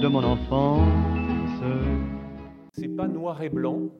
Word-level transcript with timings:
de 0.00 0.08
mon 0.08 0.24
enfance. 0.24 0.88
C'est 2.72 2.88
pas 2.88 3.06
noir 3.06 3.42
et 3.42 3.50
blanc. 3.50 3.90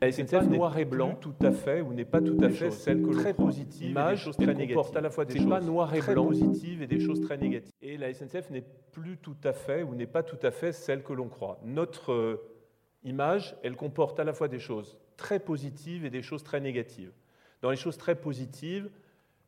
La 0.00 0.10
SNCF 0.10 0.48
noir 0.48 0.76
et 0.78 0.84
blanc, 0.84 1.14
tout 1.14 1.34
à 1.40 1.52
fait, 1.52 1.80
ou 1.80 1.92
n'est 1.92 2.04
pas 2.04 2.20
tout 2.20 2.38
à 2.42 2.48
fait 2.48 2.70
celle 2.70 3.02
que 3.02 3.10
très 3.10 3.34
positive, 3.34 3.90
image, 3.90 4.24
choses 4.24 4.36
très 4.36 4.54
négatives. 4.54 4.96
à 4.96 5.00
la 5.00 5.10
fois 5.10 5.24
des 5.24 5.38
choses 5.38 5.48
pas 5.48 5.60
noir 5.60 5.94
et 5.94 6.00
blanc, 6.00 6.26
positives 6.26 6.82
et 6.82 6.86
des 6.86 6.98
choses 6.98 7.20
très 7.20 7.36
négatives. 7.36 7.72
Et 7.80 7.96
la 7.96 8.12
SNCF 8.12 8.50
n'est 8.50 8.64
plus 8.92 9.16
tout 9.18 9.36
à 9.44 9.52
fait, 9.52 9.82
ou 9.82 9.94
n'est 9.94 10.06
pas 10.06 10.24
tout 10.24 10.38
à 10.42 10.50
fait 10.50 10.72
celle 10.72 11.02
que 11.02 11.12
l'on 11.12 11.28
croit. 11.28 11.60
Notre 11.64 12.12
euh, 12.12 12.36
image, 13.04 13.56
elle 13.62 13.76
comporte 13.76 14.18
à 14.18 14.24
la 14.24 14.32
fois 14.32 14.48
des 14.48 14.58
choses 14.58 14.98
très 15.16 15.38
positives 15.38 16.04
et 16.04 16.10
des 16.10 16.22
choses 16.22 16.42
très 16.42 16.60
négatives. 16.60 17.12
Dans 17.62 17.70
les 17.70 17.76
choses 17.76 17.96
très 17.96 18.16
positives, 18.16 18.90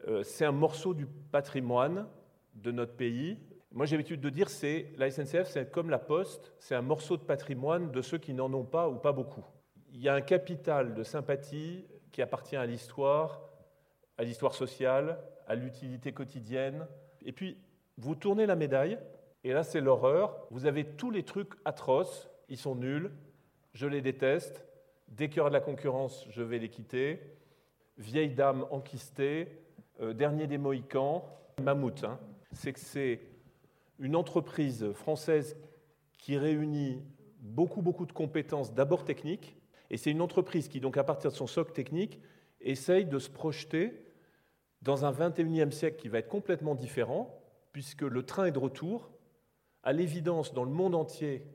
euh, 0.08 0.22
c'est 0.22 0.44
un 0.44 0.52
morceau 0.52 0.94
du 0.94 1.06
patrimoine 1.06 2.06
de 2.54 2.70
notre 2.70 2.94
pays. 2.94 3.38
Moi, 3.72 3.86
j'ai 3.86 3.96
l'habitude 3.96 4.20
de 4.20 4.30
dire 4.30 4.48
c'est 4.48 4.92
la 4.96 5.10
SNCF, 5.10 5.48
c'est 5.48 5.70
comme 5.70 5.90
la 5.90 6.00
Poste, 6.00 6.52
c'est 6.58 6.74
un 6.74 6.82
morceau 6.82 7.16
de 7.16 7.22
patrimoine 7.22 7.92
de 7.92 8.02
ceux 8.02 8.18
qui 8.18 8.34
n'en 8.34 8.52
ont 8.52 8.64
pas 8.64 8.88
ou 8.88 8.96
pas 8.96 9.12
beaucoup. 9.12 9.44
Il 9.92 10.00
y 10.00 10.08
a 10.08 10.14
un 10.14 10.20
capital 10.20 10.94
de 10.94 11.04
sympathie 11.04 11.86
qui 12.10 12.20
appartient 12.20 12.56
à 12.56 12.66
l'histoire, 12.66 13.40
à 14.18 14.24
l'histoire 14.24 14.54
sociale, 14.54 15.20
à 15.46 15.54
l'utilité 15.54 16.12
quotidienne. 16.12 16.86
Et 17.24 17.30
puis, 17.30 17.58
vous 17.96 18.16
tournez 18.16 18.44
la 18.44 18.56
médaille, 18.56 18.98
et 19.44 19.52
là, 19.52 19.62
c'est 19.62 19.80
l'horreur. 19.80 20.46
Vous 20.50 20.66
avez 20.66 20.84
tous 20.84 21.12
les 21.12 21.22
trucs 21.22 21.52
atroces, 21.64 22.28
ils 22.48 22.56
sont 22.56 22.74
nuls, 22.74 23.12
je 23.72 23.86
les 23.86 24.02
déteste. 24.02 24.66
Dès 25.06 25.28
qu'il 25.28 25.38
y 25.38 25.40
aura 25.40 25.50
de 25.50 25.54
la 25.54 25.60
concurrence, 25.60 26.26
je 26.30 26.42
vais 26.42 26.58
les 26.58 26.70
quitter. 26.70 27.20
Vieille 27.98 28.34
dame 28.34 28.66
enquistée, 28.70 29.60
euh, 30.00 30.12
dernier 30.12 30.48
des 30.48 30.58
Mohicans, 30.58 31.24
Mammouth. 31.62 32.02
Hein. 32.02 32.18
C'est 32.52 32.72
que 32.72 32.80
c'est 32.80 33.20
une 34.00 34.16
entreprise 34.16 34.92
française 34.92 35.56
qui 36.18 36.36
réunit 36.36 37.02
beaucoup, 37.40 37.82
beaucoup 37.82 38.06
de 38.06 38.12
compétences, 38.12 38.74
d'abord 38.74 39.04
techniques, 39.04 39.56
et 39.90 39.96
c'est 39.96 40.10
une 40.10 40.20
entreprise 40.20 40.68
qui, 40.68 40.80
donc, 40.80 40.96
à 40.96 41.04
partir 41.04 41.30
de 41.30 41.36
son 41.36 41.46
socle 41.46 41.72
technique, 41.72 42.20
essaye 42.60 43.04
de 43.04 43.18
se 43.18 43.30
projeter 43.30 44.04
dans 44.82 45.04
un 45.04 45.12
21e 45.12 45.70
siècle 45.70 45.96
qui 45.96 46.08
va 46.08 46.18
être 46.18 46.28
complètement 46.28 46.74
différent, 46.74 47.42
puisque 47.72 48.02
le 48.02 48.22
train 48.24 48.46
est 48.46 48.52
de 48.52 48.58
retour. 48.58 49.10
À 49.82 49.92
l'évidence, 49.92 50.54
dans 50.54 50.64
le 50.64 50.70
monde 50.70 50.94
entier, 50.94 51.46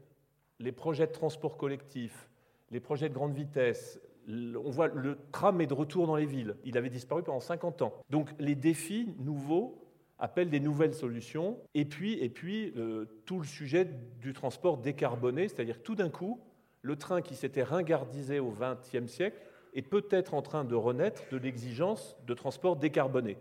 les 0.59 0.71
projets 0.71 1.07
de 1.07 1.11
transport 1.11 1.57
collectif, 1.57 2.29
les 2.71 2.79
projets 2.79 3.09
de 3.09 3.13
grande 3.13 3.33
vitesse, 3.33 3.99
on 4.27 4.69
voit 4.69 4.87
le 4.87 5.17
tram 5.31 5.61
est 5.61 5.67
de 5.67 5.73
retour 5.73 6.07
dans 6.07 6.15
les 6.15 6.25
villes. 6.25 6.55
Il 6.63 6.77
avait 6.77 6.89
disparu 6.89 7.21
pendant 7.21 7.39
50 7.39 7.83
ans. 7.83 7.93
Donc 8.09 8.29
les 8.39 8.55
défis 8.55 9.13
nouveaux 9.19 9.84
appellent 10.19 10.49
des 10.49 10.59
nouvelles 10.59 10.93
solutions. 10.93 11.57
Et 11.73 11.85
puis, 11.85 12.13
et 12.21 12.29
puis 12.29 12.73
euh, 12.77 13.05
tout 13.25 13.39
le 13.39 13.45
sujet 13.45 13.87
du 14.19 14.33
transport 14.33 14.77
décarboné, 14.77 15.47
c'est-à-dire 15.47 15.81
tout 15.81 15.95
d'un 15.95 16.09
coup, 16.09 16.39
le 16.81 16.95
train 16.95 17.21
qui 17.21 17.35
s'était 17.35 17.63
ringardisé 17.63 18.39
au 18.39 18.51
XXe 18.51 19.11
siècle 19.11 19.37
est 19.73 19.81
peut-être 19.81 20.33
en 20.33 20.41
train 20.41 20.63
de 20.63 20.75
renaître 20.75 21.23
de 21.31 21.37
l'exigence 21.37 22.15
de 22.25 22.33
transport 22.33 22.75
décarboné. 22.75 23.37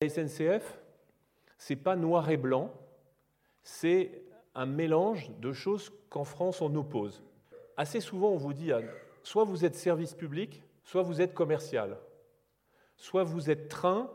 La 0.00 0.08
SNCF, 0.08 0.80
c'est 1.58 1.76
pas 1.76 1.96
noir 1.96 2.30
et 2.30 2.36
blanc, 2.36 2.72
c'est 3.62 4.22
un 4.54 4.66
mélange 4.66 5.30
de 5.40 5.52
choses 5.52 5.92
qu'en 6.08 6.24
France 6.24 6.62
on 6.62 6.74
oppose 6.74 7.22
assez 7.78 8.00
souvent, 8.00 8.30
on 8.30 8.36
vous 8.36 8.52
dit, 8.52 8.72
soit 9.22 9.44
vous 9.44 9.64
êtes 9.64 9.76
service 9.76 10.12
public, 10.12 10.62
soit 10.82 11.02
vous 11.02 11.22
êtes 11.22 11.32
commercial. 11.32 11.96
Soit 12.98 13.22
vous 13.22 13.48
êtes 13.48 13.68
train, 13.68 14.10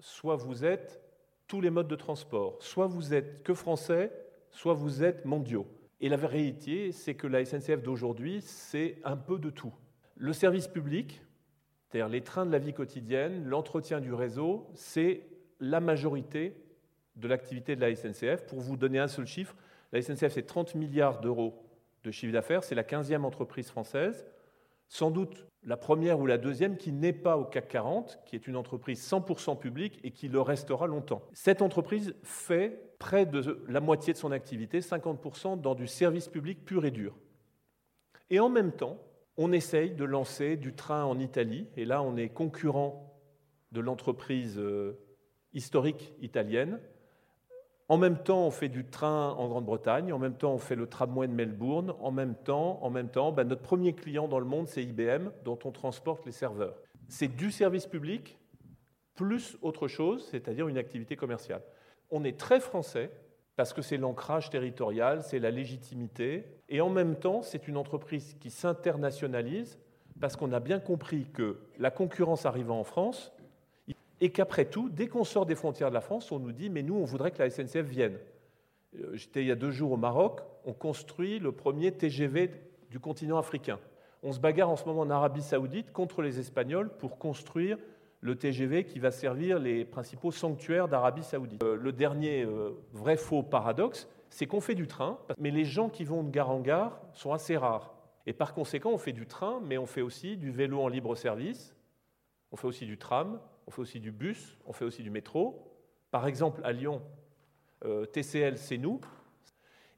soit 0.00 0.34
vous 0.34 0.64
êtes 0.64 1.00
tous 1.46 1.60
les 1.60 1.70
modes 1.70 1.88
de 1.88 1.94
transport. 1.94 2.56
Soit 2.60 2.86
vous 2.86 3.14
êtes 3.14 3.42
que 3.42 3.54
français, 3.54 4.10
soit 4.50 4.74
vous 4.74 5.04
êtes 5.04 5.24
mondiaux. 5.24 5.66
Et 6.00 6.08
la 6.08 6.16
vérité, 6.16 6.90
c'est 6.90 7.14
que 7.14 7.26
la 7.26 7.44
SNCF 7.44 7.82
d'aujourd'hui, 7.82 8.40
c'est 8.40 8.98
un 9.04 9.16
peu 9.16 9.38
de 9.38 9.50
tout. 9.50 9.72
Le 10.16 10.32
service 10.32 10.68
public, 10.68 11.22
c'est-à-dire 11.86 12.08
les 12.08 12.22
trains 12.22 12.46
de 12.46 12.50
la 12.52 12.58
vie 12.58 12.72
quotidienne, 12.72 13.44
l'entretien 13.46 14.00
du 14.00 14.12
réseau, 14.12 14.66
c'est 14.74 15.26
la 15.60 15.80
majorité 15.80 16.56
de 17.16 17.28
l'activité 17.28 17.76
de 17.76 17.80
la 17.82 17.94
SNCF. 17.94 18.46
Pour 18.46 18.60
vous 18.60 18.76
donner 18.76 18.98
un 18.98 19.08
seul 19.08 19.26
chiffre, 19.26 19.54
la 19.92 20.00
SNCF, 20.02 20.32
c'est 20.32 20.46
30 20.46 20.74
milliards 20.74 21.20
d'euros 21.20 21.62
de 22.02 22.10
chiffre 22.10 22.32
d'affaires. 22.32 22.64
C'est 22.64 22.74
la 22.74 22.82
15e 22.82 23.22
entreprise 23.22 23.68
française, 23.68 24.26
sans 24.88 25.10
doute 25.10 25.46
la 25.66 25.76
première 25.76 26.20
ou 26.20 26.26
la 26.26 26.38
deuxième 26.38 26.76
qui 26.76 26.92
n'est 26.92 27.12
pas 27.12 27.36
au 27.38 27.44
CAC 27.44 27.68
40, 27.68 28.20
qui 28.26 28.36
est 28.36 28.46
une 28.46 28.56
entreprise 28.56 29.00
100% 29.00 29.58
publique 29.58 29.98
et 30.04 30.10
qui 30.10 30.28
le 30.28 30.40
restera 30.40 30.86
longtemps. 30.86 31.22
Cette 31.32 31.62
entreprise 31.62 32.14
fait 32.22 32.94
près 32.98 33.26
de 33.26 33.64
la 33.68 33.80
moitié 33.80 34.12
de 34.12 34.18
son 34.18 34.32
activité, 34.32 34.80
50% 34.80 35.60
dans 35.60 35.74
du 35.74 35.86
service 35.86 36.28
public 36.28 36.64
pur 36.64 36.84
et 36.84 36.90
dur. 36.90 37.16
Et 38.30 38.40
en 38.40 38.48
même 38.48 38.72
temps, 38.72 38.98
on 39.36 39.52
essaye 39.52 39.90
de 39.90 40.04
lancer 40.04 40.56
du 40.56 40.74
train 40.74 41.04
en 41.04 41.18
Italie, 41.18 41.66
et 41.76 41.84
là 41.84 42.02
on 42.02 42.16
est 42.16 42.28
concurrent 42.28 43.20
de 43.72 43.80
l'entreprise 43.80 44.58
euh, 44.58 44.98
historique 45.52 46.14
italienne, 46.20 46.80
en 47.88 47.98
même 47.98 48.16
temps, 48.16 48.46
on 48.46 48.50
fait 48.50 48.68
du 48.68 48.84
train 48.84 49.30
en 49.32 49.48
Grande-Bretagne, 49.48 50.12
en 50.12 50.18
même 50.18 50.34
temps, 50.34 50.54
on 50.54 50.58
fait 50.58 50.74
le 50.74 50.86
tramway 50.86 51.28
de 51.28 51.32
Melbourne, 51.32 51.92
en 52.00 52.10
même 52.10 52.34
temps, 52.34 52.78
en 52.82 52.90
même 52.90 53.10
temps 53.10 53.30
ben, 53.30 53.46
notre 53.46 53.62
premier 53.62 53.92
client 53.92 54.26
dans 54.26 54.38
le 54.38 54.46
monde, 54.46 54.68
c'est 54.68 54.82
IBM, 54.82 55.30
dont 55.44 55.58
on 55.64 55.70
transporte 55.70 56.24
les 56.24 56.32
serveurs. 56.32 56.76
C'est 57.08 57.28
du 57.28 57.50
service 57.50 57.86
public 57.86 58.38
plus 59.14 59.58
autre 59.60 59.86
chose, 59.86 60.26
c'est-à-dire 60.30 60.66
une 60.66 60.78
activité 60.78 61.14
commerciale. 61.14 61.62
On 62.10 62.24
est 62.24 62.38
très 62.38 62.58
français 62.58 63.10
parce 63.56 63.72
que 63.72 63.82
c'est 63.82 63.98
l'ancrage 63.98 64.50
territorial, 64.50 65.22
c'est 65.22 65.38
la 65.38 65.50
légitimité, 65.50 66.44
et 66.68 66.80
en 66.80 66.88
même 66.88 67.16
temps, 67.16 67.42
c'est 67.42 67.68
une 67.68 67.76
entreprise 67.76 68.34
qui 68.40 68.50
s'internationalise 68.50 69.78
parce 70.20 70.36
qu'on 70.36 70.52
a 70.52 70.60
bien 70.60 70.80
compris 70.80 71.26
que 71.32 71.60
la 71.78 71.90
concurrence 71.90 72.46
arrivant 72.46 72.80
en 72.80 72.84
France, 72.84 73.32
et 74.24 74.30
qu'après 74.30 74.64
tout, 74.64 74.88
dès 74.88 75.06
qu'on 75.06 75.22
sort 75.22 75.44
des 75.44 75.54
frontières 75.54 75.90
de 75.90 75.94
la 75.94 76.00
France, 76.00 76.32
on 76.32 76.38
nous 76.38 76.52
dit 76.52 76.70
mais 76.70 76.82
nous, 76.82 76.94
on 76.94 77.04
voudrait 77.04 77.30
que 77.30 77.42
la 77.42 77.50
SNCF 77.50 77.82
vienne. 77.82 78.18
Euh, 78.98 79.10
j'étais 79.12 79.42
il 79.42 79.48
y 79.48 79.52
a 79.52 79.54
deux 79.54 79.70
jours 79.70 79.92
au 79.92 79.96
Maroc, 79.98 80.40
on 80.64 80.72
construit 80.72 81.38
le 81.38 81.52
premier 81.52 81.92
TGV 81.92 82.50
du 82.88 82.98
continent 82.98 83.36
africain. 83.36 83.78
On 84.22 84.32
se 84.32 84.40
bagarre 84.40 84.70
en 84.70 84.76
ce 84.76 84.86
moment 84.86 85.02
en 85.02 85.10
Arabie 85.10 85.42
saoudite 85.42 85.92
contre 85.92 86.22
les 86.22 86.40
Espagnols 86.40 86.88
pour 86.96 87.18
construire 87.18 87.76
le 88.20 88.34
TGV 88.34 88.84
qui 88.84 88.98
va 88.98 89.10
servir 89.10 89.58
les 89.58 89.84
principaux 89.84 90.32
sanctuaires 90.32 90.88
d'Arabie 90.88 91.22
saoudite. 91.22 91.62
Euh, 91.62 91.76
le 91.76 91.92
dernier 91.92 92.44
euh, 92.44 92.70
vrai 92.94 93.18
faux 93.18 93.42
paradoxe, 93.42 94.08
c'est 94.30 94.46
qu'on 94.46 94.62
fait 94.62 94.74
du 94.74 94.86
train, 94.86 95.18
mais 95.38 95.50
les 95.50 95.66
gens 95.66 95.90
qui 95.90 96.04
vont 96.04 96.22
de 96.22 96.30
gare 96.30 96.50
en 96.50 96.60
gare 96.60 96.98
sont 97.12 97.34
assez 97.34 97.58
rares. 97.58 97.92
Et 98.24 98.32
par 98.32 98.54
conséquent, 98.54 98.90
on 98.90 98.96
fait 98.96 99.12
du 99.12 99.26
train, 99.26 99.60
mais 99.62 99.76
on 99.76 99.84
fait 99.84 100.00
aussi 100.00 100.38
du 100.38 100.50
vélo 100.50 100.80
en 100.80 100.88
libre 100.88 101.14
service, 101.14 101.76
on 102.52 102.56
fait 102.56 102.66
aussi 102.66 102.86
du 102.86 102.96
tram, 102.96 103.38
on 103.66 103.70
fait 103.70 103.80
aussi 103.80 104.00
du 104.00 104.12
bus, 104.12 104.58
on 104.66 104.72
fait 104.72 104.84
aussi 104.84 105.02
du 105.02 105.10
métro. 105.10 105.70
Par 106.10 106.26
exemple, 106.26 106.60
à 106.64 106.72
Lyon, 106.72 107.02
euh, 107.84 108.06
TCL, 108.06 108.58
c'est 108.58 108.78
nous. 108.78 109.00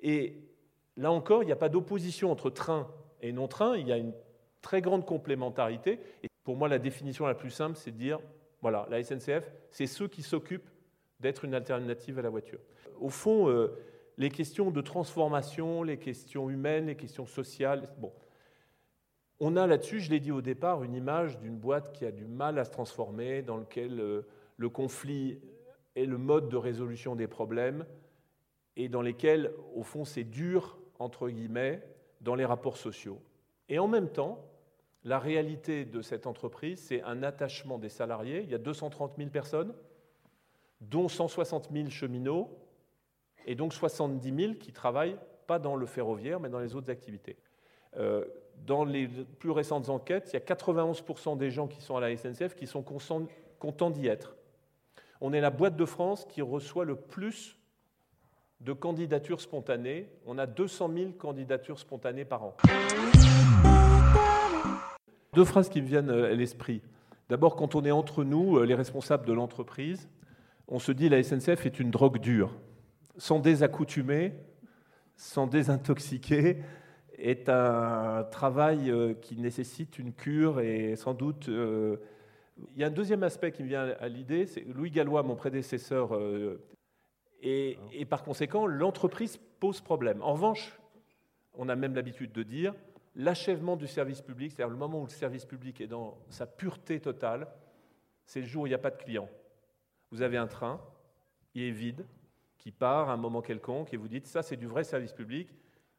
Et 0.01 0.39
là 0.97 1.13
encore, 1.13 1.43
il 1.43 1.47
n'y 1.47 1.53
a 1.53 1.57
pas 1.57 1.69
d'opposition 1.69 2.31
entre 2.31 2.51
train 2.51 2.89
et 3.23 3.33
non-train, 3.33 3.77
il 3.77 3.89
y 3.89 3.93
a 3.93 3.97
une 3.97 4.13
très 4.63 4.81
grande 4.81 5.05
complémentarité. 5.05 6.01
Et 6.23 6.29
pour 6.45 6.57
moi, 6.57 6.69
la 6.69 6.79
définition 6.79 7.27
la 7.27 7.35
plus 7.35 7.51
simple, 7.51 7.77
c'est 7.77 7.91
de 7.91 7.97
dire, 7.97 8.21
voilà, 8.61 8.87
la 8.91 9.03
SNCF, 9.03 9.51
c'est 9.71 9.87
ceux 9.87 10.09
qui 10.09 10.23
s'occupent 10.23 10.69
d'être 11.21 11.45
une 11.45 11.55
alternative 11.55 12.19
à 12.19 12.23
la 12.23 12.31
voiture. 12.31 12.61
Au 13.01 13.09
fond, 13.09 13.49
euh, 13.49 13.77
les 14.19 14.31
questions 14.31 14.71
de 14.71 14.81
transformation, 14.81 15.83
les 15.83 15.99
questions 15.99 16.49
humaines, 16.51 16.87
les 16.87 16.97
questions 16.97 17.27
sociales, 17.27 17.89
bon, 17.99 18.13
on 19.41 19.57
a 19.57 19.67
là-dessus, 19.67 20.01
je 20.01 20.11
l'ai 20.11 20.21
dit 20.21 20.33
au 20.33 20.41
départ, 20.41 20.83
une 20.83 20.95
image 20.95 21.39
d'une 21.39 21.57
boîte 21.57 21.93
qui 21.93 22.07
a 22.07 22.13
du 22.13 22.25
mal 22.25 22.59
à 22.59 22.65
se 22.65 22.71
transformer, 22.71 23.43
dans 23.43 23.57
lequel 23.57 24.01
euh, 24.01 24.23
le 24.57 24.69
conflit 24.69 25.41
est 25.95 26.07
le 26.07 26.19
mode 26.19 26.49
de 26.49 26.57
résolution 26.57 27.17
des 27.17 27.27
problèmes 27.27 27.85
et 28.77 28.89
dans 28.89 29.03
lesquels, 29.03 29.53
au 29.75 29.83
fond, 29.83 30.05
c'est 30.05 30.25
dur, 30.25 30.79
entre 30.99 31.29
guillemets, 31.29 31.83
dans 32.21 32.35
les 32.35 32.45
rapports 32.45 32.77
sociaux. 32.77 33.21
Et 33.69 33.79
en 33.79 33.89
même 33.89 34.09
temps, 34.09 34.45
la 35.05 35.19
réalité 35.19 35.85
de 35.85 36.03
cette 36.03 36.27
entreprise, 36.27 36.81
c'est 36.81 37.03
un 37.03 37.23
attachement 37.23 37.79
des 37.79 37.89
salariés. 37.89 38.43
Il 38.43 38.51
y 38.51 38.55
a 38.55 38.59
230 38.59 39.15
000 39.17 39.31
personnes, 39.31 39.75
dont 40.81 41.09
160 41.09 41.71
000 41.73 41.89
cheminots, 41.89 42.51
et 43.47 43.55
donc 43.55 43.73
70 43.73 44.37
000 44.37 44.55
qui 44.55 44.73
travaillent 44.73 45.17
pas 45.47 45.59
dans 45.59 45.77
le 45.77 45.87
ferroviaire, 45.87 46.41
mais 46.41 46.49
dans 46.49 46.59
les 46.59 46.75
autres 46.75 46.91
activités. 46.91 47.37
Euh, 47.97 48.25
dans 48.65 48.85
les 48.85 49.09
plus 49.39 49.51
récentes 49.51 49.89
enquêtes, 49.89 50.31
il 50.33 50.35
y 50.35 50.37
a 50.37 50.41
91% 50.41 51.37
des 51.37 51.51
gens 51.51 51.67
qui 51.67 51.81
sont 51.81 51.97
à 51.97 52.01
la 52.01 52.17
SNCF 52.17 52.55
qui 52.55 52.67
sont 52.67 52.83
contents 52.83 53.91
d'y 53.91 54.07
être. 54.07 54.37
On 55.21 55.33
est 55.33 55.41
la 55.41 55.51
boîte 55.51 55.77
de 55.77 55.85
France 55.85 56.27
qui 56.29 56.43
reçoit 56.43 56.85
le 56.85 56.97
plus 56.97 57.57
de 58.61 58.73
candidatures 58.73 59.41
spontanées. 59.41 60.09
On 60.27 60.39
a 60.39 60.47
200 60.47 60.91
000 60.95 61.13
candidatures 61.13 61.79
spontanées 61.79 62.25
par 62.25 62.45
an. 62.45 62.57
Deux 65.33 65.45
phrases 65.45 65.69
qui 65.69 65.83
me 65.83 65.87
viennent 65.87 66.11
à 66.11 66.33
l'esprit. 66.33 66.83
D'abord, 67.29 67.57
quand 67.57 67.75
on 67.75 67.85
est 67.85 67.91
entre 67.91 68.25
nous, 68.25 68.63
les 68.63 68.75
responsables 68.75 69.27
de 69.27 69.33
l'entreprise, 69.33 70.09
on 70.69 70.79
se 70.79 70.93
dit 70.93 71.09
la 71.09 71.23
SNCF 71.23 71.67
est 71.67 71.79
une 71.79 71.91
drogue 71.91 72.19
dure. 72.19 72.55
Sans 73.19 73.39
désaccoutumer, 73.39 74.33
sans 75.17 75.47
désintoxiquer, 75.47 76.59
est 77.19 77.49
un 77.49 78.25
travail 78.31 78.93
qui 79.23 79.37
nécessite 79.39 79.99
une 79.99 80.13
cure 80.13 80.61
et 80.61 80.97
sans 80.97 81.15
doute 81.15 81.49
il 82.75 82.81
y 82.81 82.85
a 82.85 82.87
un 82.87 82.91
deuxième 82.91 83.23
aspect 83.23 83.53
qui 83.53 83.63
me 83.63 83.69
vient 83.69 83.95
à 84.01 84.09
l'idée, 84.09 84.47
c'est 84.47 84.63
Louis 84.63 84.91
Gallois, 84.91 85.23
mon 85.23 85.37
prédécesseur, 85.37 86.15
euh, 86.15 86.63
et, 87.43 87.77
par 88.09 88.25
conséquent, 88.25 88.67
l'entreprise 88.67 89.39
pose 89.61 89.81
problème. 89.81 90.23
En 90.23 90.33
revanche, 90.33 90.79
on 91.55 91.69
a 91.69 91.77
même 91.77 91.95
l'habitude 91.95 92.33
de 92.33 92.43
dire, 92.43 92.75
l'achèvement 93.15 93.77
du 93.77 93.87
service 93.87 94.21
public, 94.21 94.53
c'est-à-dire 94.53 94.73
le 94.73 94.79
moment 94.79 95.01
où 95.01 95.05
le 95.05 95.11
service 95.11 95.45
public 95.45 95.81
est 95.81 95.87
dans 95.87 96.19
sa 96.29 96.47
pureté 96.47 96.99
totale, 96.99 97.47
c'est 98.25 98.41
le 98.41 98.47
jour 98.47 98.63
où 98.63 98.67
il 98.67 98.71
n'y 98.71 98.75
a 98.75 98.79
pas 98.79 98.91
de 98.91 98.97
client. 98.97 99.29
Vous 100.11 100.23
avez 100.23 100.37
un 100.37 100.47
train, 100.47 100.81
il 101.55 101.63
est 101.63 101.71
vide, 101.71 102.05
qui 102.59 102.73
part 102.73 103.11
à 103.11 103.13
un 103.13 103.17
moment 103.17 103.43
quelconque, 103.43 103.93
et 103.95 103.97
vous 103.97 104.09
dites, 104.09 104.27
ça 104.27 104.43
c'est 104.43 104.57
du 104.57 104.67
vrai 104.67 104.83
service 104.83 105.13
public, 105.13 105.49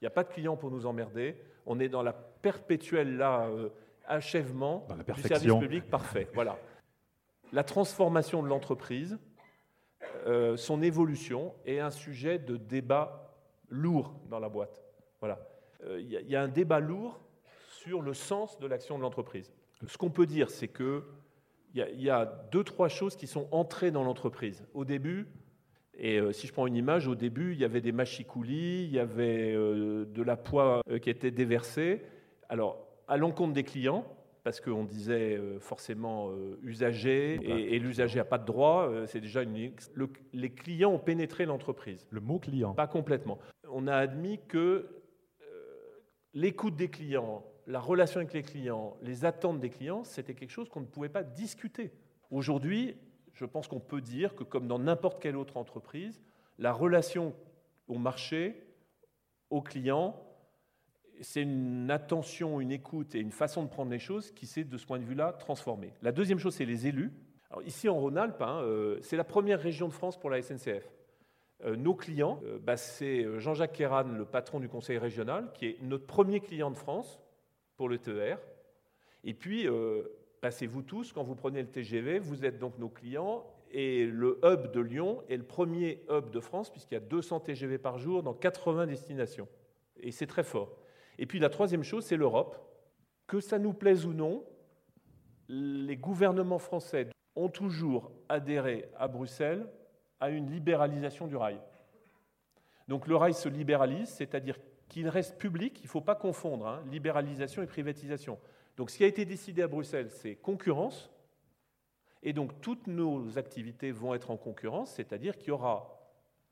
il 0.02 0.04
n'y 0.04 0.08
a 0.08 0.12
pas 0.12 0.24
de 0.24 0.30
client 0.30 0.56
pour 0.58 0.72
nous 0.72 0.86
emmerder, 0.86 1.42
on 1.66 1.80
est 1.80 1.90
dans 1.90 2.04
la 2.04 2.14
perpétuelle 2.14 3.18
là... 3.18 3.48
Euh, 3.48 3.70
achèvement 4.08 4.88
du 5.14 5.22
service 5.22 5.54
public 5.54 5.90
parfait. 5.90 6.28
Voilà. 6.34 6.58
La 7.54 7.64
transformation 7.64 8.42
de 8.42 8.48
l'entreprise, 8.48 9.20
euh, 10.26 10.58
son 10.58 10.82
évolution 10.82 11.54
est 11.66 11.80
un 11.80 11.92
sujet 11.92 12.40
de 12.40 12.58
débat 12.58 13.34
lourd 13.70 14.16
dans 14.30 14.40
la 14.40 14.50
boîte. 14.50 14.84
Voilà. 15.20 15.40
Euh, 15.84 16.02
il 16.02 16.10
y, 16.10 16.36
a 16.36 16.42
un 16.42 16.48
débat 16.48 16.80
lourd 16.80 17.22
sur 17.70 18.02
le 18.02 18.14
sens 18.14 18.60
de 18.60 18.68
l'action 18.68 18.98
de 18.98 19.04
l'entreprise. 19.04 19.54
Ce 19.86 19.98
qu'on 19.98 20.10
peut 20.10 20.26
dire, 20.26 20.50
c'est 20.50 20.68
que 20.68 21.06
il 21.74 22.02
y, 22.02 22.10
a 22.10 22.26
deux, 22.52 22.64
trois 22.64 22.88
choses 22.88 23.16
qui 23.16 23.28
sont 23.28 23.48
entrées 23.52 23.92
dans 23.92 24.04
l'entreprise. 24.04 24.66
Au 24.74 24.84
début, 24.84 25.28
et 25.98 26.20
euh, 26.20 26.32
si 26.32 26.48
je 26.48 26.54
prends 26.54 26.68
une 26.68 26.76
image, 26.76 27.08
au 27.08 27.16
début, 27.16 27.54
il 27.54 27.60
y 27.60 27.66
avait 27.66 27.82
des 27.82 27.92
machicoulis, 27.92 28.84
il 28.84 28.92
y 28.92 29.00
avait 29.00 29.54
de 29.54 30.24
la 30.24 30.38
poix 30.38 30.82
qui 31.02 31.10
était 31.10 31.32
déversée. 31.32 32.02
Alors, 32.50 32.88
à 33.08 33.18
l'encontre 33.18 33.54
des 33.54 33.64
clients, 33.64 34.06
parce 34.48 34.62
qu'on 34.62 34.86
disait 34.86 35.36
euh, 35.36 35.60
forcément 35.60 36.30
euh, 36.30 36.58
usager, 36.64 37.34
et, 37.44 37.80
l'usager 37.80 38.18
n'a 38.18 38.24
pas 38.24 38.38
de 38.38 38.46
droit, 38.46 38.88
euh, 38.88 39.06
c'est 39.06 39.20
déjà 39.20 39.44
une... 39.44 39.74
les 40.32 40.50
clients 40.52 40.94
ont 40.94 41.00
pénétré 41.00 41.46
l'entreprise. 41.46 42.08
Le 42.12 42.22
mot 42.22 42.40
client 42.40 42.74
Pas 42.74 42.88
complètement. 42.88 43.40
On 43.70 43.88
a 43.88 43.96
admis 43.98 44.40
que 44.48 44.88
l'écoute 46.34 46.78
des 46.78 46.88
clients, 46.88 47.44
la 47.66 47.82
relation 47.82 48.22
avec 48.22 48.32
les 48.32 48.42
clients, 48.42 48.96
les 49.02 49.26
attentes 49.26 49.60
des 49.60 49.70
clients, 49.70 50.06
c'était 50.06 50.34
quelque 50.34 50.52
chose 50.52 50.70
qu'on 50.70 50.80
ne 50.80 50.86
pouvait 50.86 51.10
pas 51.10 51.24
discuter. 51.24 51.92
Aujourd'hui, 52.32 52.96
je 53.38 53.46
pense 53.46 53.68
qu'on 53.68 53.80
peut 53.80 54.02
dire 54.02 54.36
que 54.36 54.44
comme 54.44 54.68
dans 54.68 54.80
n'importe 54.80 55.22
quelle 55.22 55.38
autre 55.38 55.58
entreprise, 55.58 56.22
la 56.58 56.74
relation 56.74 57.36
au 57.88 57.98
marché, 57.98 58.64
aux 59.52 59.62
clients, 59.62 60.20
c'est 61.22 61.44
une 61.44 61.90
attention, 61.92 62.60
une 62.60 62.72
écoute 62.72 63.14
et 63.16 63.20
une 63.20 63.32
façon 63.32 63.64
de 63.64 63.70
prendre 63.70 63.92
les 63.92 64.00
choses 64.00 64.32
qui 64.32 64.48
s'est, 64.48 64.64
de 64.64 64.78
ce 64.78 64.86
point 64.86 65.00
de 65.00 65.04
vue-là, 65.04 65.34
transformée. 65.34 65.94
La 66.02 66.12
deuxième 66.12 66.40
chose, 66.40 66.56
c'est 66.56 66.66
les 66.66 66.88
élus. 66.88 67.12
ici, 67.66 67.88
en 67.90 67.96
Rhône-Alpes, 68.00 68.42
hein, 68.42 68.62
euh, 68.64 68.98
c'est 69.02 69.18
la 69.18 69.24
première 69.24 69.60
région 69.60 69.88
de 69.88 69.94
France 69.94 70.20
pour 70.20 70.30
la 70.30 70.42
SNCF. 70.42 70.92
Euh, 71.64 71.76
nos 71.76 71.96
clients, 71.96 72.40
euh, 72.44 72.60
bah, 72.60 72.78
c'est 72.78 73.40
Jean-Jacques 73.40 73.74
Kéran, 73.74 74.04
le 74.04 74.26
patron 74.26 74.60
du 74.60 74.68
conseil 74.68 74.98
régional, 74.98 75.52
qui 75.54 75.68
est 75.68 75.78
notre 75.82 76.06
premier 76.06 76.40
client 76.40 76.72
de 76.72 76.78
France 76.78 77.20
pour 77.78 77.88
le 77.88 78.00
TER. 78.00 78.40
Et 79.24 79.34
puis, 79.34 79.68
passez-vous 80.42 80.82
tous, 80.82 81.12
quand 81.14 81.24
vous 81.24 81.36
prenez 81.36 81.62
le 81.62 81.68
TGV, 81.68 82.20
vous 82.20 82.46
êtes 82.46 82.60
donc 82.60 82.78
nos 82.78 82.90
clients. 82.90 83.46
Et 83.72 84.06
le 84.06 84.40
hub 84.44 84.72
de 84.72 84.80
Lyon 84.80 85.22
est 85.30 85.38
le 85.38 85.44
premier 85.44 86.04
hub 86.10 86.30
de 86.30 86.40
France, 86.40 86.70
puisqu'il 86.70 86.96
y 86.96 86.98
a 86.98 87.02
200 87.02 87.42
TGV 87.42 87.78
par 87.78 87.98
jour 87.98 88.24
dans 88.24 88.34
80 88.34 88.88
destinations. 88.88 89.48
Et 90.00 90.12
c'est 90.12 90.28
très 90.28 90.44
fort. 90.44 90.78
Et 91.18 91.26
puis 91.26 91.40
la 91.40 91.50
troisième 91.50 91.84
chose, 91.84 92.06
c'est 92.06 92.18
l'Europe. 92.18 92.64
Que 93.26 93.40
ça 93.40 93.60
nous 93.60 93.74
plaise 93.74 94.06
ou 94.06 94.14
non, 94.14 94.46
les 95.50 95.98
gouvernements 95.98 96.60
français 96.60 97.10
ont 97.36 97.50
toujours 97.50 98.12
adhéré 98.30 98.90
à 98.98 99.08
Bruxelles 99.08 99.68
à 100.20 100.30
une 100.30 100.50
libéralisation 100.50 101.28
du 101.28 101.36
rail. 101.36 101.60
Donc 102.88 103.08
le 103.08 103.16
rail 103.16 103.34
se 103.34 103.50
libéralise, 103.50 104.10
c'est-à-dire 104.10 104.58
qu'il 104.88 105.10
reste 105.10 105.38
public, 105.38 105.80
il 105.82 105.86
ne 105.86 105.90
faut 105.90 106.02
pas 106.02 106.16
confondre 106.16 106.68
hein, 106.68 106.82
libéralisation 106.90 107.62
et 107.62 107.68
privatisation. 107.68 108.40
Donc 108.78 108.90
ce 108.90 108.98
qui 108.98 109.04
a 109.04 109.08
été 109.08 109.26
décidé 109.26 109.62
à 109.64 109.68
Bruxelles, 109.68 110.10
c'est 110.10 110.36
concurrence, 110.36 111.12
et 112.24 112.34
donc 112.34 112.62
toutes 112.62 112.88
nos 112.88 113.38
activités 113.38 113.92
vont 113.92 114.14
être 114.14 114.32
en 114.32 114.38
concurrence, 114.38 114.92
c'est-à-dire 114.92 115.38
qu'il 115.38 115.50
y 115.50 115.52
aura 115.52 115.94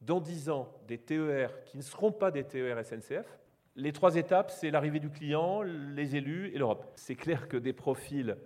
dans 0.01 0.19
10 0.19 0.49
ans 0.49 0.71
des 0.87 0.97
TER 0.97 1.63
qui 1.63 1.77
ne 1.77 1.81
seront 1.81 2.11
pas 2.11 2.31
des 2.31 2.43
TER 2.43 2.83
SNCF, 2.83 3.39
les 3.77 3.91
trois 3.91 4.15
étapes, 4.15 4.51
c'est 4.51 4.71
l'arrivée 4.71 4.99
du 4.99 5.09
client, 5.09 5.61
les 5.61 6.15
élus 6.15 6.49
et 6.53 6.57
l'Europe. 6.57 6.89
C'est 6.95 7.15
clair 7.15 7.49
que 7.49 7.57
des 7.57 7.73
profils 7.73 8.37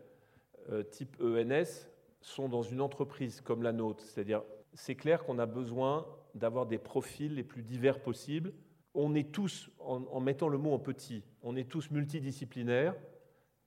euh, 0.72 0.82
type 0.82 1.18
ENS 1.22 1.88
sont 2.22 2.50
dans 2.50 2.64
une 2.64 2.82
entreprise 2.82 3.40
comme 3.42 3.62
la 3.62 3.72
nôtre. 3.72 4.04
C'est-à-dire, 4.04 4.42
c'est 4.74 4.96
clair 4.96 5.24
qu'on 5.24 5.38
a 5.38 5.46
besoin 5.46 6.08
d'avoir 6.34 6.66
des 6.66 6.80
profils 6.80 7.34
les 7.34 7.44
plus 7.44 7.62
divers 7.62 8.02
possibles. 8.02 8.54
On 8.96 9.14
est 9.14 9.32
tous, 9.32 9.70
en, 9.78 10.20
mettant 10.20 10.48
le 10.48 10.58
mot 10.58 10.74
en 10.74 10.80
petit, 10.80 11.24
on 11.44 11.56
est 11.56 11.70
tous 11.70 11.92
multidisciplinaires, 11.92 12.96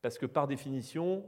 parce 0.03 0.19
que 0.19 0.27
par 0.27 0.47
définition, 0.47 1.25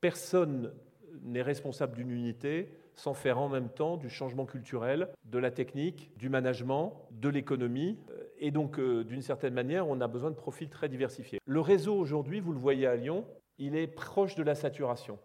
personne 0.00 0.74
n'est 1.22 1.42
responsable 1.42 1.96
d'une 1.96 2.10
unité 2.10 2.68
sans 2.94 3.14
faire 3.14 3.38
en 3.38 3.48
même 3.48 3.70
temps 3.70 3.96
du 3.96 4.10
changement 4.10 4.44
culturel, 4.44 5.08
de 5.24 5.38
la 5.38 5.50
technique, 5.50 6.10
du 6.18 6.28
management, 6.28 7.08
de 7.12 7.28
l'économie. 7.28 7.98
Et 8.38 8.50
donc, 8.50 8.78
euh, 8.78 9.04
d'une 9.04 9.22
certaine 9.22 9.54
manière, 9.54 9.88
on 9.88 10.00
a 10.00 10.08
besoin 10.08 10.30
de 10.30 10.36
profils 10.36 10.68
très 10.68 10.88
diversifiés. 10.88 11.38
Le 11.46 11.60
réseau 11.60 11.94
aujourd'hui, 11.94 12.40
vous 12.40 12.52
le 12.52 12.58
voyez 12.58 12.86
à 12.86 12.96
Lyon, 12.96 13.24
il 13.58 13.76
est 13.76 13.86
proche 13.86 14.34
de 14.34 14.42
la 14.42 14.54
saturation. 14.54 15.18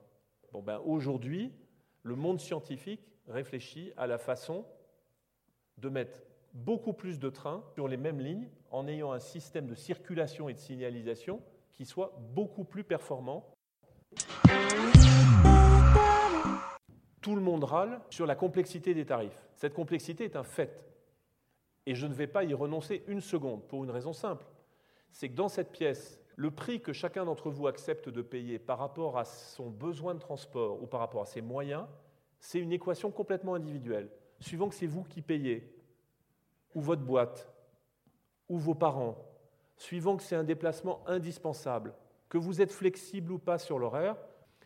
Bon, 0.53 0.61
ben, 0.61 0.79
aujourd'hui, 0.85 1.51
le 2.03 2.15
monde 2.15 2.39
scientifique 2.39 3.01
réfléchit 3.27 3.91
à 3.97 4.07
la 4.07 4.17
façon 4.17 4.65
de 5.77 5.89
mettre 5.89 6.21
beaucoup 6.53 6.93
plus 6.93 7.19
de 7.19 7.29
trains 7.29 7.63
sur 7.73 7.87
les 7.87 7.97
mêmes 7.97 8.19
lignes 8.19 8.49
en 8.71 8.87
ayant 8.87 9.11
un 9.11 9.19
système 9.19 9.67
de 9.67 9.75
circulation 9.75 10.47
et 10.47 10.53
de 10.53 10.59
signalisation 10.59 11.41
qui 11.77 11.85
soit 11.85 12.11
beaucoup 12.33 12.63
plus 12.63 12.83
performant 12.83 13.53
tout 17.21 17.35
le 17.35 17.41
monde 17.41 17.63
râle 17.65 18.01
sur 18.09 18.25
la 18.25 18.35
complexité 18.35 18.93
des 18.93 19.05
tarifs. 19.05 19.47
Cette 19.55 19.73
complexité 19.73 20.23
est 20.23 20.35
un 20.35 20.43
fait. 20.43 20.83
Et 21.85 21.93
je 21.93 22.07
ne 22.07 22.13
vais 22.13 22.25
pas 22.25 22.43
y 22.43 22.53
renoncer 22.53 23.03
une 23.07 23.21
seconde, 23.21 23.63
pour 23.67 23.83
une 23.83 23.91
raison 23.91 24.11
simple. 24.11 24.45
C'est 25.11 25.29
que 25.29 25.35
dans 25.35 25.49
cette 25.49 25.71
pièce, 25.71 26.19
le 26.35 26.51
prix 26.51 26.81
que 26.81 26.93
chacun 26.93 27.25
d'entre 27.25 27.49
vous 27.49 27.67
accepte 27.67 28.09
de 28.09 28.21
payer 28.21 28.59
par 28.59 28.79
rapport 28.79 29.17
à 29.17 29.25
son 29.25 29.69
besoin 29.69 30.15
de 30.15 30.19
transport 30.19 30.81
ou 30.81 30.87
par 30.87 30.99
rapport 30.99 31.21
à 31.21 31.25
ses 31.25 31.41
moyens, 31.41 31.85
c'est 32.39 32.59
une 32.59 32.71
équation 32.71 33.11
complètement 33.11 33.55
individuelle. 33.55 34.09
Suivant 34.39 34.69
que 34.69 34.75
c'est 34.75 34.87
vous 34.87 35.03
qui 35.03 35.21
payez, 35.21 35.75
ou 36.75 36.81
votre 36.81 37.03
boîte, 37.03 37.51
ou 38.49 38.57
vos 38.57 38.75
parents, 38.75 39.17
suivant 39.77 40.17
que 40.17 40.23
c'est 40.23 40.35
un 40.35 40.43
déplacement 40.43 41.01
indispensable, 41.07 41.93
que 42.29 42.37
vous 42.37 42.61
êtes 42.61 42.71
flexible 42.71 43.31
ou 43.31 43.39
pas 43.39 43.57
sur 43.57 43.79
l'horaire, 43.79 44.17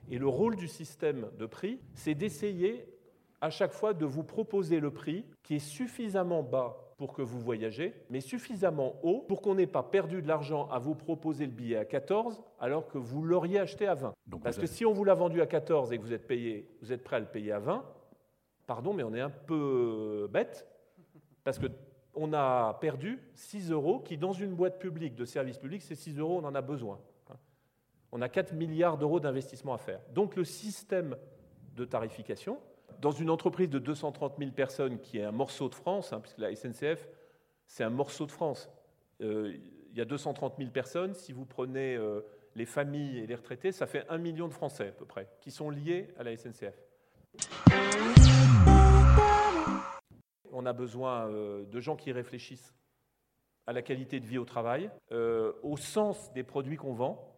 et 0.09 0.17
le 0.17 0.27
rôle 0.27 0.55
du 0.55 0.67
système 0.67 1.29
de 1.37 1.45
prix, 1.45 1.79
c'est 1.93 2.15
d'essayer 2.15 2.87
à 3.39 3.49
chaque 3.49 3.73
fois 3.73 3.93
de 3.93 4.05
vous 4.05 4.23
proposer 4.23 4.79
le 4.79 4.91
prix 4.91 5.25
qui 5.43 5.55
est 5.55 5.59
suffisamment 5.59 6.43
bas 6.43 6.77
pour 6.97 7.13
que 7.13 7.23
vous 7.23 7.39
voyagez, 7.39 7.95
mais 8.11 8.21
suffisamment 8.21 8.95
haut 9.01 9.21
pour 9.27 9.41
qu'on 9.41 9.55
n'ait 9.55 9.65
pas 9.65 9.81
perdu 9.81 10.21
de 10.21 10.27
l'argent 10.27 10.69
à 10.69 10.77
vous 10.77 10.93
proposer 10.93 11.47
le 11.47 11.51
billet 11.51 11.77
à 11.77 11.85
14 11.85 12.43
alors 12.59 12.87
que 12.87 12.99
vous 12.99 13.23
l'auriez 13.23 13.59
acheté 13.59 13.87
à 13.87 13.95
20. 13.95 14.13
Parce 14.43 14.57
que 14.57 14.67
si 14.67 14.85
on 14.85 14.93
vous 14.93 15.03
l'a 15.03 15.15
vendu 15.15 15.41
à 15.41 15.47
14 15.47 15.91
et 15.91 15.97
que 15.97 16.03
vous 16.03 16.13
êtes, 16.13 16.27
payé, 16.27 16.69
vous 16.81 16.93
êtes 16.93 17.03
prêt 17.03 17.15
à 17.15 17.19
le 17.19 17.25
payer 17.25 17.53
à 17.53 17.59
20, 17.59 17.83
pardon, 18.67 18.93
mais 18.93 19.01
on 19.01 19.15
est 19.15 19.21
un 19.21 19.31
peu 19.31 20.29
bête, 20.31 20.67
parce 21.43 21.57
qu'on 22.13 22.33
a 22.33 22.77
perdu 22.81 23.19
6 23.35 23.71
euros 23.71 23.99
qui, 23.99 24.17
dans 24.17 24.33
une 24.33 24.53
boîte 24.53 24.79
publique 24.79 25.15
de 25.15 25.25
service 25.25 25.57
public, 25.57 25.81
ces 25.81 25.95
6 25.95 26.19
euros, 26.19 26.39
on 26.41 26.45
en 26.45 26.55
a 26.55 26.61
besoin 26.61 26.99
on 28.11 28.21
a 28.21 28.29
4 28.29 28.53
milliards 28.53 28.97
d'euros 28.97 29.19
d'investissement 29.19 29.73
à 29.73 29.77
faire. 29.77 30.01
Donc 30.13 30.35
le 30.35 30.43
système 30.43 31.15
de 31.75 31.85
tarification, 31.85 32.59
dans 32.99 33.11
une 33.11 33.29
entreprise 33.29 33.69
de 33.69 33.79
230 33.79 34.35
000 34.37 34.51
personnes 34.51 34.99
qui 34.99 35.19
est 35.19 35.23
un 35.23 35.31
morceau 35.31 35.69
de 35.69 35.75
France, 35.75 36.11
hein, 36.13 36.19
puisque 36.19 36.39
la 36.39 36.53
SNCF, 36.53 37.07
c'est 37.67 37.83
un 37.83 37.89
morceau 37.89 38.25
de 38.25 38.31
France. 38.31 38.69
Euh, 39.21 39.53
il 39.91 39.97
y 39.97 40.01
a 40.01 40.05
230 40.05 40.55
000 40.57 40.69
personnes. 40.71 41.13
Si 41.13 41.31
vous 41.31 41.45
prenez 41.45 41.95
euh, 41.95 42.21
les 42.55 42.65
familles 42.65 43.19
et 43.19 43.27
les 43.27 43.35
retraités, 43.35 43.71
ça 43.71 43.87
fait 43.87 44.05
un 44.09 44.17
million 44.17 44.47
de 44.47 44.53
Français 44.53 44.89
à 44.89 44.91
peu 44.91 45.05
près, 45.05 45.27
qui 45.39 45.51
sont 45.51 45.69
liés 45.69 46.09
à 46.17 46.23
la 46.23 46.35
SNCF. 46.35 46.75
On 50.51 50.65
a 50.65 50.73
besoin 50.73 51.27
euh, 51.27 51.65
de 51.65 51.79
gens 51.79 51.95
qui 51.95 52.11
réfléchissent 52.11 52.73
à 53.67 53.73
la 53.73 53.81
qualité 53.81 54.19
de 54.19 54.25
vie 54.25 54.39
au 54.39 54.45
travail, 54.45 54.89
au 55.11 55.77
sens 55.77 56.33
des 56.33 56.41
produits 56.43 56.77
qu'on 56.77 56.93
vend, 56.93 57.31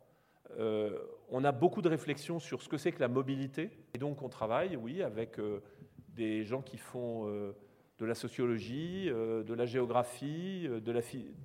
euh, 0.60 0.98
on 1.30 1.44
a 1.44 1.52
beaucoup 1.52 1.82
de 1.82 1.90
réflexions 1.90 2.40
sur 2.40 2.62
ce 2.62 2.70
que 2.70 2.78
c'est 2.78 2.92
que 2.92 3.00
la 3.00 3.08
mobilité. 3.08 3.72
Et 3.94 3.98
donc 3.98 4.22
on 4.22 4.30
travaille, 4.30 4.76
oui, 4.76 5.02
avec 5.02 5.40
euh, 5.40 5.62
des 6.10 6.44
gens 6.44 6.62
qui 6.62 6.78
font 6.78 7.28
euh, 7.28 7.54
de 8.00 8.06
la 8.06 8.16
sociologie, 8.16 9.06
de 9.06 9.54
la 9.54 9.66
géographie, 9.66 10.68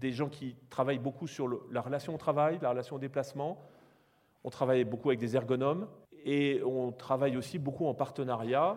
des 0.00 0.12
gens 0.12 0.28
qui 0.28 0.56
travaillent 0.70 0.98
beaucoup 0.98 1.26
sur 1.26 1.48
la 1.70 1.80
relation 1.80 2.14
au 2.14 2.18
travail, 2.18 2.58
la 2.60 2.70
relation 2.70 2.96
au 2.96 2.98
déplacement. 2.98 3.62
On 4.44 4.50
travaille 4.50 4.84
beaucoup 4.84 5.10
avec 5.10 5.20
des 5.20 5.36
ergonomes 5.36 5.86
et 6.24 6.60
on 6.64 6.90
travaille 6.90 7.36
aussi 7.36 7.58
beaucoup 7.58 7.86
en 7.86 7.94
partenariat 7.94 8.76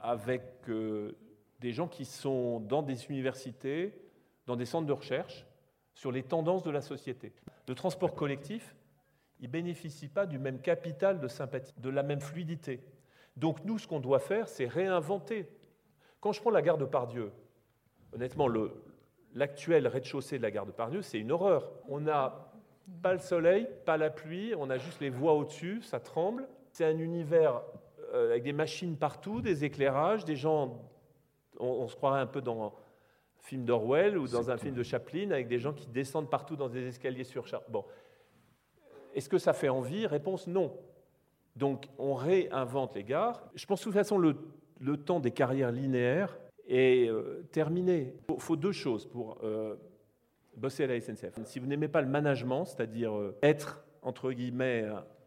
avec 0.00 0.42
des 1.62 1.72
gens 1.72 1.86
qui 1.86 2.04
sont 2.04 2.60
dans 2.60 2.82
des 2.82 3.06
universités, 3.06 3.94
dans 4.46 4.56
des 4.56 4.66
centres 4.66 4.86
de 4.86 4.92
recherche 4.92 5.46
sur 5.94 6.10
les 6.10 6.24
tendances 6.24 6.64
de 6.64 6.70
la 6.70 6.80
société. 6.80 7.32
Le 7.68 7.74
transport 7.74 8.14
collectif, 8.14 8.74
il 9.38 9.46
ne 9.46 9.52
bénéficie 9.52 10.08
pas 10.08 10.26
du 10.26 10.38
même 10.38 10.60
capital 10.60 11.20
de 11.20 11.28
sympathie, 11.28 11.72
de 11.78 11.88
la 11.88 12.02
même 12.02 12.20
fluidité. 12.20 12.80
Donc 13.36 13.64
nous, 13.64 13.78
ce 13.78 13.86
qu'on 13.86 14.00
doit 14.00 14.18
faire, 14.18 14.48
c'est 14.48 14.66
réinventer. 14.66 15.48
Quand 16.20 16.32
je 16.32 16.40
prends 16.40 16.50
la 16.50 16.62
gare 16.62 16.78
de 16.78 16.84
Pardieu, 16.84 17.30
honnêtement, 18.12 18.48
l'actuel 19.34 19.86
rez-de-chaussée 19.86 20.38
de 20.38 20.42
la 20.42 20.50
gare 20.50 20.66
de 20.66 20.72
Pardieu, 20.72 21.00
c'est 21.00 21.18
une 21.18 21.30
horreur. 21.30 21.70
On 21.88 22.00
n'a 22.00 22.52
pas 23.02 23.12
le 23.12 23.20
soleil, 23.20 23.68
pas 23.86 23.96
la 23.96 24.10
pluie, 24.10 24.54
on 24.58 24.68
a 24.68 24.78
juste 24.78 25.00
les 25.00 25.10
voies 25.10 25.34
au-dessus, 25.34 25.80
ça 25.82 26.00
tremble. 26.00 26.48
C'est 26.72 26.84
un 26.84 26.98
univers 26.98 27.62
euh, 28.14 28.30
avec 28.30 28.42
des 28.42 28.52
machines 28.52 28.96
partout, 28.96 29.40
des 29.40 29.64
éclairages, 29.64 30.24
des 30.24 30.36
gens, 30.36 30.91
on, 31.62 31.88
se 31.88 31.96
croirait 31.96 32.20
un 32.20 32.26
peu 32.26 32.40
dans 32.40 32.64
un 32.64 32.72
film 33.40 33.64
d'Orwell 33.64 34.18
ou 34.18 34.28
dans 34.28 34.50
un 34.50 34.56
film 34.56 34.74
de 34.74 34.82
Chaplin, 34.82 35.30
avec 35.30 35.48
des 35.48 35.58
gens 35.58 35.72
qui 35.72 35.86
descendent 35.88 36.30
partout 36.30 36.56
dans 36.56 36.68
des 36.68 36.86
escaliers 36.86 37.24
surchargés. 37.24 37.66
Bon, 37.68 37.84
est-ce 39.14 39.28
que 39.28 39.38
ça 39.38 39.52
fait 39.52 39.68
envie? 39.68 40.06
Réponse 40.06 40.46
non. 40.46 40.76
Donc 41.56 41.88
on 41.98 42.14
réinvente 42.14 42.94
les 42.94 43.04
gares. 43.04 43.42
Je 43.54 43.66
pense 43.66 43.80
de 43.80 43.84
toute 43.84 43.94
façon 43.94 44.18
le, 44.18 44.36
le 44.80 44.96
temps 44.96 45.20
des 45.20 45.30
carrières 45.30 45.72
linéaires 45.72 46.38
est 46.66 47.08
euh, 47.08 47.46
terminé. 47.52 48.14
Il 48.28 48.40
faut, 48.40 48.56
deux 48.56 48.72
choses 48.72 49.06
pour 49.06 49.38
euh, 49.42 49.76
bosser 50.56 50.84
à 50.84 50.86
la 50.86 51.00
SNCF. 51.00 51.38
Si 51.44 51.58
vous 51.58 51.66
n'aimez 51.66 51.88
pas 51.88 52.00
le 52.00 52.08
management, 52.08 52.64
c'est-à-dire 52.64 53.16
euh, 53.16 53.36
être, 53.42 53.84
entre 54.02 54.32
guillemets, 54.32 54.86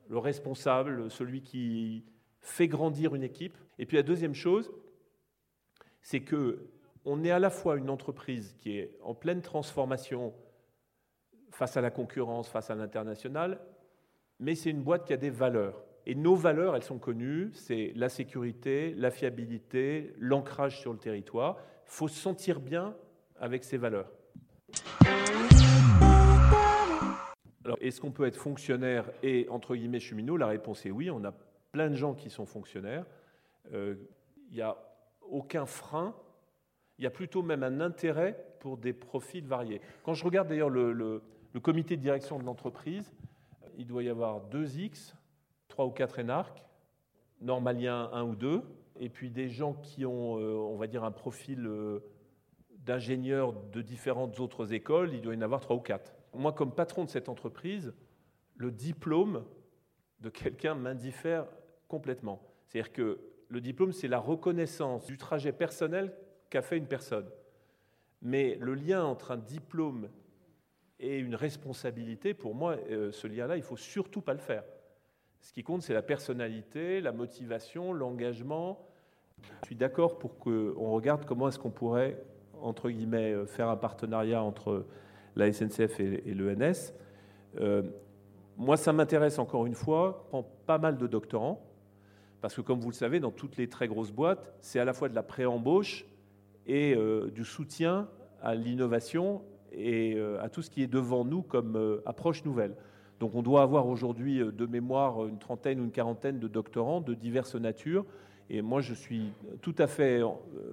le 0.09 0.17
responsable, 0.17 1.11
celui 1.11 1.41
qui 1.41 2.05
fait 2.39 2.67
grandir 2.67 3.15
une 3.15 3.23
équipe. 3.23 3.57
Et 3.79 3.85
puis 3.85 3.97
la 3.97 4.03
deuxième 4.03 4.35
chose, 4.35 4.71
c'est 6.05 6.21
que 6.21 6.69
on 7.03 7.23
est 7.23 7.31
à 7.31 7.39
la 7.39 7.49
fois 7.49 7.77
une 7.77 7.89
entreprise 7.89 8.55
qui 8.59 8.77
est 8.77 8.95
en 9.01 9.15
pleine 9.15 9.41
transformation 9.41 10.33
face 11.49 11.77
à 11.77 11.81
la 11.81 11.89
concurrence, 11.89 12.47
face 12.47 12.69
à 12.69 12.75
l'international, 12.75 13.59
mais 14.39 14.53
c'est 14.53 14.69
une 14.69 14.83
boîte 14.83 15.05
qui 15.05 15.13
a 15.13 15.17
des 15.17 15.31
valeurs. 15.31 15.83
Et 16.05 16.13
nos 16.13 16.35
valeurs, 16.35 16.75
elles 16.75 16.83
sont 16.83 16.99
connues, 16.99 17.49
c'est 17.53 17.91
la 17.95 18.09
sécurité, 18.09 18.93
la 18.95 19.09
fiabilité, 19.09 20.13
l'ancrage 20.19 20.79
sur 20.79 20.93
le 20.93 20.99
territoire. 20.99 21.57
Il 21.87 21.91
faut 21.91 22.07
se 22.07 22.19
sentir 22.19 22.59
bien 22.59 22.95
avec 23.39 23.63
ces 23.63 23.77
valeurs. 23.77 24.11
Alors, 27.63 27.79
est-ce 27.81 27.99
qu'on 27.99 28.11
peut 28.11 28.27
être 28.27 28.37
fonctionnaire 28.37 29.09
et, 29.23 29.47
entre 29.49 29.75
guillemets, 29.75 29.99
cheminot? 29.99 30.37
La 30.37 30.45
réponse 30.45 30.85
est 30.85 30.91
oui. 30.91 31.09
On 31.09 31.23
a 31.23 31.33
plein 31.71 31.89
de 31.89 31.95
gens 31.95 32.13
qui 32.13 32.29
sont 32.29 32.45
fonctionnaires. 32.45 33.07
Euh, 33.73 33.95
il 34.51 34.55
n'y 34.57 34.61
a 34.61 34.77
aucun 35.29 35.65
frein. 35.65 36.15
Il 36.97 37.03
y 37.03 37.07
a 37.07 37.11
plutôt 37.11 37.41
même 37.41 37.63
un 37.63 37.81
intérêt 37.81 38.55
pour 38.59 38.77
des 38.77 38.93
profils 38.93 39.45
variés. 39.45 39.81
Quand 40.03 40.13
je 40.13 40.23
regarde 40.23 40.47
d'ailleurs 40.47 40.69
le, 40.69 41.21
comité 41.61 41.97
de 41.97 42.01
direction 42.01 42.39
de 42.39 42.43
l'entreprise, 42.43 43.11
il 43.77 43.87
doit 43.87 44.03
y 44.03 44.09
avoir 44.09 44.41
deux 44.41 44.79
X, 44.79 45.15
trois 45.67 45.85
ou 45.85 45.91
quatre 45.91 46.19
énarques, 46.19 46.63
normaliens 47.41 48.09
un 48.13 48.23
ou 48.23 48.35
deux, 48.35 48.61
et 48.99 49.09
puis 49.09 49.29
des 49.29 49.49
gens 49.49 49.73
qui 49.73 50.05
ont, 50.05 50.39
euh, 50.39 50.53
on 50.53 50.77
va 50.77 50.87
dire, 50.87 51.03
un 51.03 51.11
profil 51.11 51.65
euh, 51.67 51.99
d'ingénieurs 52.85 53.53
de 53.53 53.81
différentes 53.81 54.39
autres 54.39 54.73
écoles, 54.73 55.13
il 55.13 55.21
doit 55.21 55.33
y 55.33 55.37
en 55.37 55.41
avoir 55.41 55.59
trois 55.59 55.75
ou 55.75 55.81
quatre. 55.81 56.15
Moi, 56.33 56.53
comme 56.53 56.73
patron 56.73 57.03
de 57.03 57.09
cette 57.09 57.29
entreprise, 57.29 57.93
le 58.55 58.71
diplôme 58.71 59.43
de 60.21 60.29
quelqu'un 60.29 60.75
m'indiffère 60.75 61.45
complètement. 61.87 62.41
C'est-à-dire 62.67 62.93
que 62.93 63.19
le 63.55 63.61
diplôme, 63.61 63.93
c'est 63.93 64.09
la 64.09 64.19
reconnaissance 64.19 65.05
du 65.05 65.17
trajet 65.17 65.53
personnel 65.53 66.13
qu'a 66.49 66.61
fait 66.61 66.77
une 66.77 66.87
personne. 66.87 67.25
Mais 68.21 68.57
le 68.59 68.73
lien 68.73 69.05
entre 69.05 69.31
un 69.31 69.37
diplôme 69.37 70.09
et 70.99 71.17
une 71.19 71.35
responsabilité, 71.35 72.33
pour 72.33 72.53
moi, 72.53 72.75
euh, 72.91 73.13
ce 73.13 73.27
lien-là, 73.27 73.55
il 73.55 73.63
faut 73.63 73.77
surtout 73.77 74.19
pas 74.19 74.33
le 74.33 74.39
faire. 74.39 74.65
Ce 75.39 75.53
qui 75.53 75.63
compte, 75.63 75.83
c'est 75.83 75.93
la 75.93 76.01
personnalité, 76.01 76.99
la 76.99 77.13
motivation, 77.13 77.93
l'engagement. 77.93 78.89
Je 79.61 79.67
suis 79.67 79.75
d'accord 79.77 80.19
pour 80.19 80.37
qu'on 80.37 80.91
regarde 80.91 81.23
comment 81.23 81.47
est-ce 81.47 81.57
qu'on 81.57 81.71
pourrait, 81.71 82.21
entre 82.61 82.89
guillemets, 82.89 83.31
euh, 83.31 83.45
faire 83.45 83.69
un 83.69 83.77
partenariat 83.77 84.43
entre 84.43 84.85
la 85.37 85.49
SNCF 85.53 86.01
et, 86.01 86.33
l'ENS. 86.33 86.91
Euh, 87.61 87.83
moi, 88.57 88.75
ça 88.75 88.91
m'intéresse 88.91 89.39
encore 89.39 89.65
une 89.65 89.75
fois, 89.75 90.25
prends 90.27 90.43
pas 90.43 90.77
mal 90.77 90.97
de 90.97 91.07
doctorants, 91.07 91.65
parce 92.45 92.53
que 92.53 92.61
comme 92.61 92.79
vous 92.79 92.91
le 92.91 92.95
savez, 92.95 93.19
dans 93.19 93.31
toutes 93.31 93.57
les 93.57 93.67
très 93.67 93.87
grosses 93.87 94.11
boîtes, 94.11 94.53
c'est 94.61 94.79
à 94.79 94.85
la 94.85 94.93
fois 94.93 95.09
de 95.09 95.15
la 95.15 95.23
pré-embauche 95.23 96.05
et 96.67 96.95
du 97.33 97.43
soutien 97.43 98.07
à 98.39 98.53
l'innovation 98.53 99.41
et 99.71 100.13
euh, 100.13 100.39
à 100.43 100.49
tout 100.49 100.61
ce 100.61 100.69
qui 100.69 100.83
est 100.83 100.87
devant 100.87 101.25
nous 101.25 101.41
comme 101.41 101.75
euh, 101.75 102.03
approche 102.05 102.45
nouvelle. 102.45 102.75
Donc 103.19 103.33
on 103.33 103.41
doit 103.41 103.63
avoir 103.63 103.87
aujourd'hui 103.87 104.43
euh, 104.43 104.51
de 104.51 104.67
mémoire 104.67 105.25
une 105.25 105.39
trentaine 105.39 105.79
ou 105.79 105.85
une 105.85 105.91
quarantaine 105.91 106.37
de 106.37 106.47
doctorants 106.47 107.01
de 107.01 107.15
diverses 107.15 107.55
natures. 107.55 108.05
Et 108.51 108.61
moi, 108.61 108.79
je 108.79 108.93
suis 108.93 109.33
tout 109.63 109.73
à 109.79 109.87
fait 109.87 110.21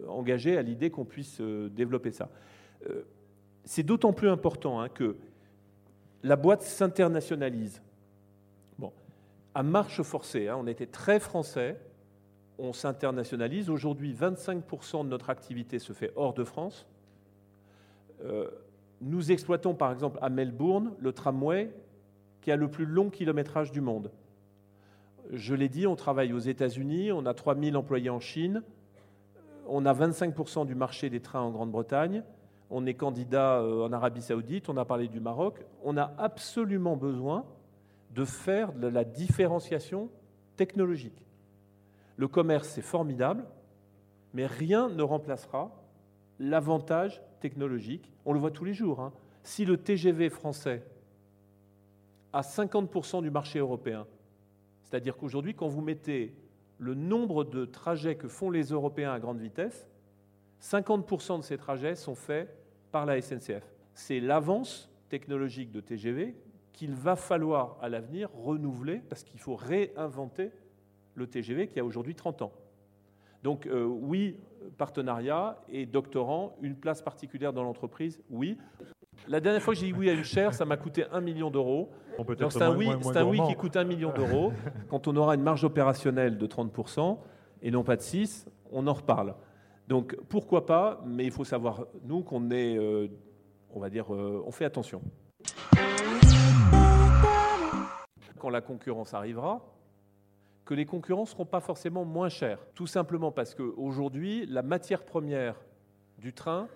engagé 0.07 0.59
à 0.59 0.63
l'idée 0.63 0.91
qu'on 0.91 1.07
puisse 1.07 1.41
développer 1.41 2.11
ça. 2.11 2.29
C'est 3.65 3.83
d'autant 3.83 4.13
plus 4.13 4.29
important 4.29 4.79
hein, 4.79 4.91
que 4.91 5.17
la 6.23 6.37
boîte 6.37 6.61
s'internationalise. 6.61 7.81
À 9.55 9.63
marche 9.63 10.03
forcée, 10.03 10.49
hein, 10.49 10.57
on 10.59 10.67
était 10.67 10.87
très 10.87 11.21
français, 11.21 11.79
on 12.59 12.73
s'internationalise. 12.73 13.71
Aujourd'hui, 13.71 14.15
25% 14.15 15.05
de 15.05 15.09
notre 15.09 15.31
activité 15.31 15.79
se 15.79 15.93
fait 15.93 16.13
hors 16.17 16.35
de 16.35 16.45
France. 16.45 16.87
Nous 19.03 19.33
exploitons 19.33 19.75
par 19.75 19.91
exemple 19.91 20.19
à 20.23 20.31
Melbourne 20.31 20.93
le 21.01 21.13
tramway 21.13 21.73
qui 22.41 22.53
a 22.53 22.57
le 22.57 22.69
plus 22.69 22.87
long 22.87 23.11
kilométrage 23.11 23.73
du 23.73 23.81
monde. 23.81 24.13
Je 25.33 25.55
l'ai 25.55 25.69
dit, 25.69 25.87
on 25.89 25.97
travaille 25.97 26.33
aux 26.33 26.39
États-Unis, 26.39 27.11
on 27.11 27.27
a 27.27 27.35
3000 27.35 27.77
employés 27.77 28.11
en 28.11 28.21
Chine, 28.21 28.63
on 29.67 29.87
a 29.87 29.95
25% 29.95 30.67
du 30.67 30.75
marché 30.75 31.11
des 31.11 31.21
trains 31.21 31.41
en 31.41 31.51
Grande-Bretagne, 31.51 32.23
on 32.71 32.87
est 32.87 32.95
candidat 32.95 33.61
euh, 33.61 33.87
en 33.87 33.93
Arabie 33.93 34.23
saoudite, 34.23 34.69
on 34.69 34.77
a 34.77 34.85
parlé 34.85 35.09
du 35.09 35.21
Maroc. 35.21 35.65
On 35.85 35.97
a 35.97 36.13
absolument 36.19 36.97
besoin 36.97 37.45
de 38.15 38.25
faire 38.25 38.73
de 38.73 38.87
la 38.87 39.05
différenciation 39.05 40.11
technologique. 40.57 41.25
Le 42.17 42.29
commerce, 42.29 42.69
c'est 42.69 42.83
formidable, 42.83 43.45
mais 44.35 44.47
rien 44.47 44.89
ne 44.89 45.03
remplacera 45.03 45.71
l'avantage 46.39 47.23
technologique. 47.41 48.11
On 48.25 48.33
le 48.33 48.39
voit 48.39 48.51
tous 48.51 48.65
les 48.65 48.75
jours. 48.75 49.01
Hein. 49.01 49.13
Si 49.43 49.65
le 49.65 49.77
TGV 49.77 50.31
français 50.31 50.85
a 52.33 52.43
50% 52.43 53.23
du 53.23 53.31
marché 53.31 53.59
européen, 53.59 54.07
c'est-à-dire 54.85 55.17
qu'aujourd'hui, 55.17 55.55
quand 55.55 55.69
vous 55.69 55.81
mettez 55.81 56.35
le 56.79 56.95
nombre 56.95 57.45
de 57.45 57.65
trajets 57.65 58.17
que 58.17 58.29
font 58.29 58.51
les 58.51 58.65
Européens 58.65 59.13
à 59.13 59.21
grande 59.21 59.39
vitesse, 59.39 59.87
50% 60.61 61.39
de 61.39 61.43
ces 61.43 61.57
trajets 61.57 61.95
sont 61.95 62.15
faits 62.15 62.55
par 62.91 63.07
la 63.07 63.21
SNCF. 63.21 63.65
C'est 63.95 64.21
l'avance 64.21 64.91
technologique 65.09 65.73
de 65.73 65.81
TGV 65.81 66.35
qu'il 66.73 66.95
va 66.95 67.17
falloir 67.17 67.77
à 67.81 67.89
l'avenir 67.89 68.31
renouveler 68.35 69.03
parce 69.09 69.23
qu'il 69.23 69.41
faut 69.41 69.57
réinventer 69.57 70.51
le 71.15 71.27
TGV 71.27 71.69
qui 71.69 71.79
a 71.79 71.85
aujourd'hui 71.85 72.15
30 72.15 72.43
ans. 72.43 72.53
Donc 73.43 73.67
euh, 73.67 73.85
oui, 73.85 74.39
partenariat 74.79 75.61
et 75.69 75.87
doctorant, 75.87 76.57
une 76.63 76.77
place 76.77 77.03
particulière 77.03 77.53
dans 77.53 77.65
l'entreprise, 77.65 78.21
oui. 78.31 78.57
La 79.29 79.41
dernière 79.41 79.63
fois 79.63 79.75
que 79.75 79.81
j'ai 79.81 79.87
dit 79.87 79.93
oui 79.93 80.09
à 80.09 80.15
une 80.15 80.25
chaire, 80.25 80.55
ça 80.55 80.65
m'a 80.65 80.77
coûté 80.77 81.05
un 81.13 81.21
million 81.21 81.51
d'euros. 81.51 81.91
c'est 82.51 82.63
un, 82.63 82.75
oui, 82.75 82.89
un 82.89 83.25
oui 83.25 83.41
qui 83.47 83.55
coûte 83.55 83.77
un 83.77 83.85
million 83.85 84.13
d'euros. 84.13 84.53
Quand 84.89 85.07
on 85.07 85.17
aura 85.17 85.35
une 85.35 85.43
marge 85.43 85.65
opérationnelle 85.65 86.39
de 86.39 86.47
30% 86.47 87.19
et 87.63 87.71
non 87.71 87.85
pas 87.85 87.97
de 87.97 88.03
6, 88.03 88.49
on 88.71 88.87
en 88.87 88.93
reparle. 88.93 89.35
Donc 89.89 90.17
pourquoi 90.29 90.67
pas, 90.67 91.03
mais 91.07 91.25
il 91.25 91.31
faut 91.31 91.45
savoir, 91.45 91.87
nous, 92.05 92.23
qu'on 92.23 92.51
est, 92.51 92.79
euh, 92.79 93.09
on 93.75 93.81
va 93.81 93.91
dire, 93.91 94.13
euh, 94.15 94.43
on 94.47 94.51
fait 94.51 94.65
attention. 94.65 95.03
Quand 98.43 98.51
la 98.51 98.61
concurrence 98.61 99.15
arrivera, 99.15 99.65
que 100.65 100.75
les 100.75 100.85
concurrents 100.85 101.23
ne 101.23 101.29
seront 101.29 101.47
pas 101.47 101.61
forcément 101.61 102.05
moins 102.05 102.29
chers. 102.29 102.59
Tout 102.75 102.89
simplement 102.89 103.31
parce 103.31 103.55
qu'aujourd'hui, 103.55 104.47
la 104.47 104.63
matière 104.63 105.05
première 105.05 105.55
du 106.19 106.33
train, 106.33 106.67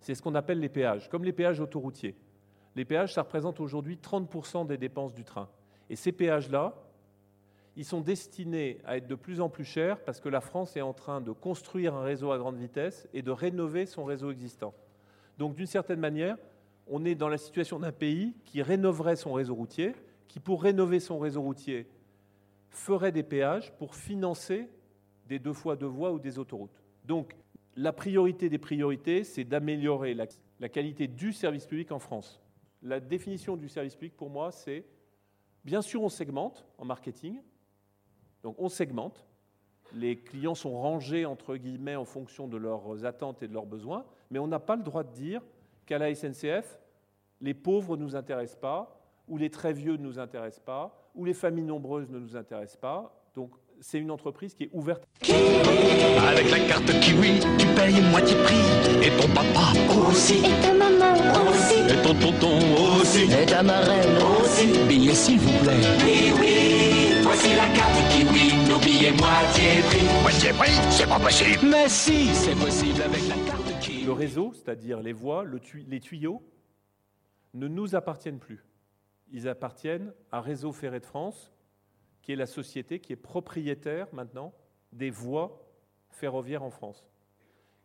c'est 0.00 0.16
ce 0.16 0.22
qu'on 0.22 0.34
appelle 0.34 0.58
les 0.58 0.68
péages, 0.68 1.08
comme 1.08 1.22
les 1.22 1.32
péages 1.32 1.60
autoroutiers. 1.60 2.16
Les 2.74 2.84
péages, 2.84 3.14
ça 3.14 3.22
représente 3.22 3.60
aujourd'hui 3.60 4.00
30% 4.02 4.66
des 4.66 4.76
dépenses 4.76 5.14
du 5.14 5.22
train. 5.22 5.48
Et 5.88 5.94
ces 5.94 6.10
péages-là, 6.10 6.74
ils 7.76 7.84
sont 7.84 8.00
destinés 8.00 8.80
à 8.84 8.96
être 8.96 9.06
de 9.06 9.14
plus 9.14 9.40
en 9.40 9.48
plus 9.48 9.64
chers 9.64 10.00
parce 10.00 10.18
que 10.18 10.28
la 10.28 10.40
France 10.40 10.76
est 10.76 10.82
en 10.82 10.92
train 10.92 11.20
de 11.20 11.30
construire 11.30 11.94
un 11.94 12.02
réseau 12.02 12.32
à 12.32 12.38
grande 12.38 12.56
vitesse 12.56 13.06
et 13.14 13.22
de 13.22 13.30
rénover 13.30 13.86
son 13.86 14.02
réseau 14.02 14.32
existant. 14.32 14.74
Donc 15.38 15.54
d'une 15.54 15.66
certaine 15.66 16.00
manière, 16.00 16.36
on 16.88 17.04
est 17.04 17.14
dans 17.14 17.28
la 17.28 17.38
situation 17.38 17.78
d'un 17.78 17.92
pays 17.92 18.34
qui 18.44 18.60
rénoverait 18.60 19.14
son 19.14 19.34
réseau 19.34 19.54
routier, 19.54 19.94
qui 20.32 20.40
pour 20.40 20.62
rénover 20.62 20.98
son 20.98 21.18
réseau 21.18 21.42
routier 21.42 21.86
ferait 22.70 23.12
des 23.12 23.22
péages 23.22 23.70
pour 23.76 23.94
financer 23.94 24.66
des 25.28 25.38
deux 25.38 25.52
fois 25.52 25.76
deux 25.76 25.84
voies 25.84 26.10
ou 26.10 26.18
des 26.18 26.38
autoroutes. 26.38 26.82
Donc 27.04 27.36
la 27.76 27.92
priorité 27.92 28.48
des 28.48 28.56
priorités, 28.56 29.24
c'est 29.24 29.44
d'améliorer 29.44 30.14
la, 30.14 30.68
qualité 30.70 31.06
du 31.06 31.34
service 31.34 31.66
public 31.66 31.92
en 31.92 31.98
France. 31.98 32.40
La 32.82 32.98
définition 32.98 33.58
du 33.58 33.68
service 33.68 33.94
public, 33.94 34.16
pour 34.16 34.30
moi, 34.30 34.52
c'est, 34.52 34.86
bien 35.66 35.82
sûr, 35.82 36.02
on 36.02 36.08
segmente 36.08 36.64
en 36.78 36.86
marketing, 36.86 37.42
donc 38.42 38.56
on 38.58 38.70
segmente, 38.70 39.26
les 39.94 40.18
clients 40.18 40.54
sont 40.54 40.80
rangés, 40.80 41.26
entre 41.26 41.56
guillemets, 41.58 41.96
en 41.96 42.06
fonction 42.06 42.48
de 42.48 42.56
leurs 42.56 43.04
attentes 43.04 43.42
et 43.42 43.48
de 43.48 43.52
leurs 43.52 43.66
besoins, 43.66 44.06
mais 44.30 44.38
on 44.38 44.46
n'a 44.46 44.60
pas 44.60 44.76
le 44.76 44.82
droit 44.82 45.04
de 45.04 45.12
dire 45.12 45.42
qu'à 45.84 45.98
la 45.98 46.14
SNCF, 46.14 46.80
les 47.42 47.52
pauvres 47.52 47.98
ne 47.98 48.02
nous 48.02 48.16
intéressent 48.16 48.58
pas, 48.58 49.01
ou 49.28 49.38
les 49.38 49.50
très 49.50 49.72
vieux 49.72 49.96
ne 49.96 50.02
nous 50.02 50.18
intéressent 50.18 50.64
pas, 50.64 51.10
ou 51.14 51.24
les 51.24 51.34
familles 51.34 51.64
nombreuses 51.64 52.10
ne 52.10 52.18
nous 52.18 52.36
intéressent 52.36 52.80
pas. 52.80 53.18
Donc 53.34 53.52
c'est 53.80 53.98
une 53.98 54.10
entreprise 54.10 54.54
qui 54.54 54.64
est 54.64 54.70
ouverte. 54.72 55.04
Avec 56.28 56.50
la 56.50 56.60
carte 56.60 57.00
Kiwi, 57.00 57.40
tu 57.58 57.66
payes 57.74 58.00
moitié 58.10 58.36
prix. 58.44 58.54
Et 59.02 59.10
ton 59.20 59.28
papa 59.34 59.72
aussi. 60.08 60.38
Et 60.38 60.60
ta 60.62 60.72
maman 60.72 61.14
aussi. 61.48 61.80
Et 61.80 62.02
ton 62.02 62.14
tonton 62.14 62.58
aussi. 63.00 63.24
Et 63.24 63.46
ta 63.46 63.62
marraine 63.62 64.16
aussi. 64.40 64.86
Billets 64.86 65.14
s'il 65.14 65.38
vous 65.38 65.64
plaît. 65.64 65.80
Oui, 66.04 66.32
oui, 66.38 67.22
voici 67.22 67.48
la 67.56 67.68
carte 67.74 67.98
Kiwi, 68.10 68.68
nos 68.68 68.78
billets 68.78 69.12
moitié 69.12 69.82
prix. 69.88 70.06
Moitié 70.22 70.52
prix, 70.52 70.90
c'est 70.90 71.08
pas 71.08 71.18
possible. 71.18 71.58
Mais 71.64 71.88
si, 71.88 72.26
c'est 72.28 72.54
possible 72.54 73.02
avec 73.02 73.28
la 73.28 73.36
carte 73.50 73.80
Kiwi. 73.80 74.04
Le 74.04 74.12
réseau, 74.12 74.52
c'est-à-dire 74.54 75.00
les 75.00 75.12
voies, 75.12 75.42
le 75.42 75.58
les 75.88 76.00
tuyaux, 76.00 76.42
ne 77.54 77.66
nous 77.66 77.94
appartiennent 77.94 78.38
plus. 78.38 78.64
Ils 79.32 79.48
appartiennent 79.48 80.12
à 80.30 80.40
Réseau 80.40 80.72
Ferré 80.72 81.00
de 81.00 81.06
France, 81.06 81.50
qui 82.20 82.32
est 82.32 82.36
la 82.36 82.46
société 82.46 83.00
qui 83.00 83.12
est 83.12 83.16
propriétaire 83.16 84.06
maintenant 84.12 84.54
des 84.92 85.10
voies 85.10 85.66
ferroviaires 86.10 86.62
en 86.62 86.70
France. 86.70 87.04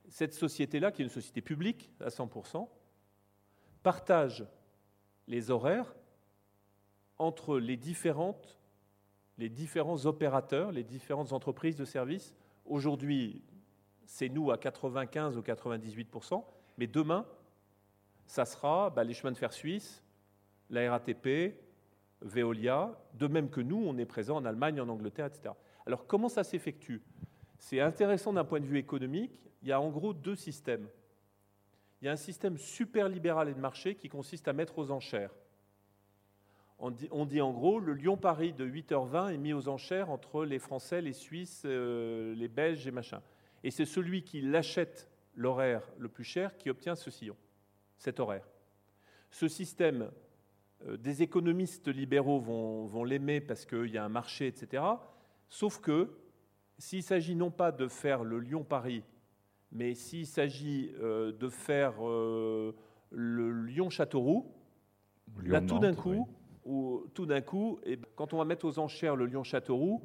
Cette 0.09 0.33
société-là, 0.33 0.91
qui 0.91 1.01
est 1.01 1.05
une 1.05 1.11
société 1.11 1.41
publique 1.41 1.89
à 2.01 2.09
100%, 2.09 2.67
partage 3.81 4.45
les 5.27 5.49
horaires 5.49 5.95
entre 7.17 7.57
les, 7.57 7.77
différents 7.77 8.35
opérateurs, 10.05 10.71
les 10.71 10.83
différentes 10.83 11.31
entreprises 11.31 11.77
de 11.77 11.85
services. 11.85 12.35
Aujourd'hui, 12.65 13.41
c'est 14.05 14.29
nous 14.29 14.51
à 14.51 14.57
95 14.57 15.37
ou 15.37 15.41
98%, 15.41 16.43
mais 16.77 16.87
demain, 16.87 17.25
ça 18.25 18.45
sera 18.45 18.89
bah, 18.89 19.03
les 19.03 19.13
chemins 19.13 19.31
de 19.31 19.37
fer 19.37 19.53
suisses, 19.53 20.03
la 20.69 20.91
RATP, 20.91 21.55
Veolia, 22.21 22.97
de 23.13 23.27
même 23.27 23.49
que 23.49 23.61
nous, 23.61 23.77
on 23.77 23.97
est 23.97 24.05
présent 24.05 24.37
en 24.37 24.45
Allemagne, 24.45 24.81
en 24.81 24.89
Angleterre, 24.89 25.27
etc. 25.27 25.53
Alors 25.85 26.07
comment 26.07 26.29
ça 26.29 26.43
s'effectue? 26.43 27.01
C'est 27.59 27.79
intéressant 27.79 28.33
d'un 28.33 28.43
point 28.43 28.59
de 28.59 28.65
vue 28.65 28.77
économique. 28.77 29.39
Il 29.61 29.67
y 29.67 29.71
a 29.71 29.81
en 29.81 29.89
gros 29.89 30.13
deux 30.13 30.35
systèmes. 30.35 30.87
Il 32.01 32.05
y 32.05 32.07
a 32.07 32.11
un 32.11 32.17
système 32.17 32.57
super 32.57 33.09
libéral 33.09 33.49
et 33.49 33.53
de 33.53 33.59
marché 33.59 33.95
qui 33.95 34.09
consiste 34.09 34.47
à 34.47 34.53
mettre 34.53 34.77
aux 34.77 34.91
enchères. 34.91 35.31
On 36.79 36.91
dit, 37.25 37.41
en 37.41 37.53
gros, 37.53 37.79
le 37.79 37.93
Lyon-Paris 37.93 38.53
de 38.53 38.63
8h20 38.63 39.33
est 39.33 39.37
mis 39.37 39.51
aux 39.51 39.67
enchères 39.67 40.11
entre 40.11 40.45
les 40.45 40.59
Français, 40.59 41.01
les 41.01 41.13
Suisses, 41.13 41.63
euh, 41.65 42.35
les 42.35 42.47
Belges 42.47 42.85
et 42.85 42.91
machin. 42.91 43.23
Et 43.63 43.71
c'est 43.71 43.85
celui 43.85 44.21
qui 44.21 44.41
l'achète 44.41 45.09
l'horaire 45.33 45.81
le 45.97 46.07
plus 46.07 46.23
cher 46.23 46.55
qui 46.55 46.69
obtient 46.69 46.95
ce 46.95 47.09
sillon, 47.09 47.35
cet 47.97 48.19
horaire. 48.19 48.47
Ce 49.31 49.47
système, 49.47 50.11
des 50.85 51.23
économistes 51.23 51.87
libéraux 51.87 52.39
vont, 52.39 52.85
vont 52.85 53.03
l'aimer 53.03 53.41
parce 53.41 53.65
qu'il 53.65 53.89
y 53.89 53.97
a 53.97 54.05
un 54.05 54.09
marché, 54.09 54.47
etc. 54.47 54.83
Sauf 55.49 55.79
que 55.79 56.09
s'il 56.77 57.03
s'agit 57.03 57.35
non 57.35 57.51
pas 57.51 57.71
de 57.71 57.87
faire 57.87 58.23
le 58.23 58.39
Lyon-Paris, 58.39 59.03
mais 59.71 59.93
s'il 59.95 60.27
s'agit 60.27 60.91
euh, 60.99 61.31
de 61.31 61.49
faire 61.49 61.95
euh, 62.05 62.75
le 63.11 63.51
Lyon-Châteauroux, 63.65 64.51
là 65.43 65.61
tout 65.61 65.79
d'un 65.79 65.93
coup, 65.93 66.27
ou, 66.65 67.05
tout 67.13 67.25
d'un 67.25 67.41
coup, 67.41 67.79
eh 67.83 67.95
ben, 67.95 68.07
quand 68.15 68.33
on 68.33 68.37
va 68.37 68.45
mettre 68.45 68.65
aux 68.65 68.79
enchères 68.79 69.15
le 69.15 69.25
Lyon-Châteauroux, 69.25 70.01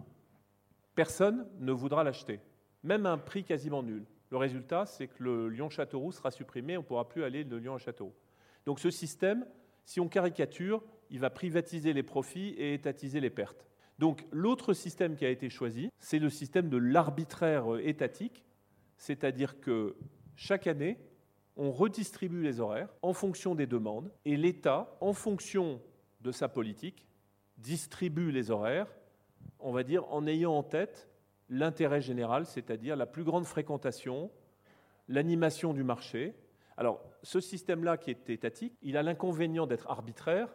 personne 0.94 1.46
ne 1.58 1.72
voudra 1.72 2.04
l'acheter, 2.04 2.40
même 2.82 3.06
à 3.06 3.12
un 3.12 3.18
prix 3.18 3.44
quasiment 3.44 3.82
nul. 3.82 4.04
Le 4.30 4.36
résultat, 4.38 4.86
c'est 4.86 5.08
que 5.08 5.22
le 5.22 5.48
Lyon-Châteauroux 5.48 6.12
sera 6.12 6.30
supprimé, 6.30 6.76
on 6.78 6.80
ne 6.80 6.86
pourra 6.86 7.08
plus 7.08 7.22
aller 7.22 7.44
de 7.44 7.56
Lyon 7.56 7.74
à 7.74 7.78
Châteauroux. 7.78 8.14
Donc 8.64 8.80
ce 8.80 8.90
système, 8.90 9.44
si 9.84 10.00
on 10.00 10.08
caricature, 10.08 10.82
il 11.10 11.18
va 11.18 11.30
privatiser 11.30 11.92
les 11.92 12.02
profits 12.02 12.54
et 12.58 12.74
étatiser 12.74 13.20
les 13.20 13.30
pertes. 13.30 13.66
Donc 13.98 14.26
l'autre 14.32 14.72
système 14.72 15.16
qui 15.16 15.24
a 15.24 15.30
été 15.30 15.50
choisi, 15.50 15.90
c'est 15.98 16.18
le 16.18 16.30
système 16.30 16.68
de 16.68 16.76
l'arbitraire 16.76 17.74
euh, 17.74 17.86
étatique, 17.86 18.44
c'est-à-dire 18.96 19.60
que 19.60 19.96
chaque 20.36 20.66
année, 20.66 20.98
on 21.56 21.70
redistribue 21.70 22.42
les 22.42 22.60
horaires 22.60 22.88
en 23.02 23.12
fonction 23.12 23.54
des 23.54 23.66
demandes 23.66 24.10
et 24.24 24.36
l'État, 24.36 24.96
en 25.00 25.12
fonction 25.12 25.80
de 26.22 26.32
sa 26.32 26.48
politique, 26.48 27.06
distribue 27.58 28.32
les 28.32 28.50
horaires, 28.50 28.92
on 29.58 29.72
va 29.72 29.82
dire, 29.82 30.04
en 30.12 30.26
ayant 30.26 30.56
en 30.56 30.62
tête 30.62 31.08
l'intérêt 31.48 32.00
général, 32.00 32.46
c'est-à-dire 32.46 32.96
la 32.96 33.06
plus 33.06 33.24
grande 33.24 33.44
fréquentation, 33.44 34.30
l'animation 35.08 35.74
du 35.74 35.84
marché. 35.84 36.34
Alors, 36.76 37.02
ce 37.22 37.40
système-là 37.40 37.96
qui 37.96 38.10
est 38.10 38.30
étatique, 38.30 38.76
il 38.82 38.96
a 38.96 39.02
l'inconvénient 39.02 39.66
d'être 39.66 39.90
arbitraire, 39.90 40.48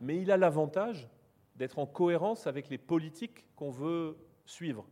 mais 0.00 0.20
il 0.20 0.30
a 0.30 0.36
l'avantage 0.36 1.08
d'être 1.56 1.78
en 1.78 1.86
cohérence 1.86 2.46
avec 2.46 2.68
les 2.68 2.78
politiques 2.78 3.44
qu'on 3.56 3.70
veut 3.70 4.16
suivre. 4.44 4.86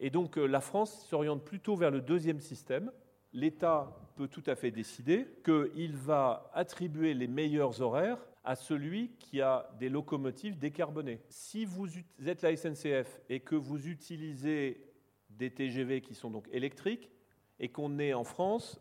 Et 0.00 0.10
donc, 0.10 0.36
euh, 0.36 0.46
la 0.46 0.60
France 0.60 1.06
s'oriente 1.06 1.44
plutôt 1.44 1.76
vers 1.76 1.90
le 1.90 2.00
deuxième 2.00 2.40
système. 2.40 2.92
L'État 3.32 3.96
peut 4.16 4.28
tout 4.28 4.42
à 4.46 4.54
fait 4.54 4.70
décider 4.70 5.26
qu'il 5.44 5.96
va 5.96 6.50
attribuer 6.54 7.14
les 7.14 7.26
meilleurs 7.26 7.80
horaires 7.80 8.18
à 8.44 8.54
celui 8.54 9.10
qui 9.18 9.40
a 9.40 9.68
des 9.78 9.88
locomotives 9.88 10.58
décarbonées. 10.58 11.20
Si 11.28 11.64
vous 11.64 11.88
êtes 12.24 12.42
la 12.42 12.56
SNCF 12.56 13.20
et 13.28 13.40
que 13.40 13.56
vous 13.56 13.88
utilisez 13.88 14.86
des 15.30 15.50
TGV 15.50 16.00
qui 16.00 16.14
sont 16.14 16.30
donc 16.30 16.48
électriques 16.52 17.10
et 17.58 17.68
qu'on 17.68 17.98
est 17.98 18.14
en 18.14 18.24
France 18.24 18.80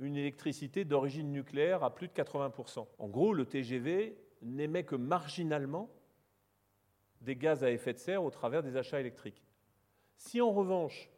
une 0.00 0.16
électricité 0.16 0.84
d'origine 0.84 1.30
nucléaire 1.32 1.84
à 1.84 1.94
plus 1.94 2.08
de 2.08 2.12
80%. 2.12 2.86
En 2.98 3.08
gros, 3.08 3.32
le 3.32 3.46
TGV 3.46 4.16
n'émet 4.42 4.84
que 4.84 4.96
marginalement 4.96 5.90
des 7.20 7.36
gaz 7.36 7.64
à 7.64 7.70
effet 7.70 7.92
de 7.92 7.98
serre 7.98 8.24
au 8.24 8.30
travers 8.30 8.62
des 8.62 8.76
achats 8.76 9.00
électriques. 9.00 9.42
Si 10.16 10.40
en 10.40 10.52
revanche, 10.52 11.10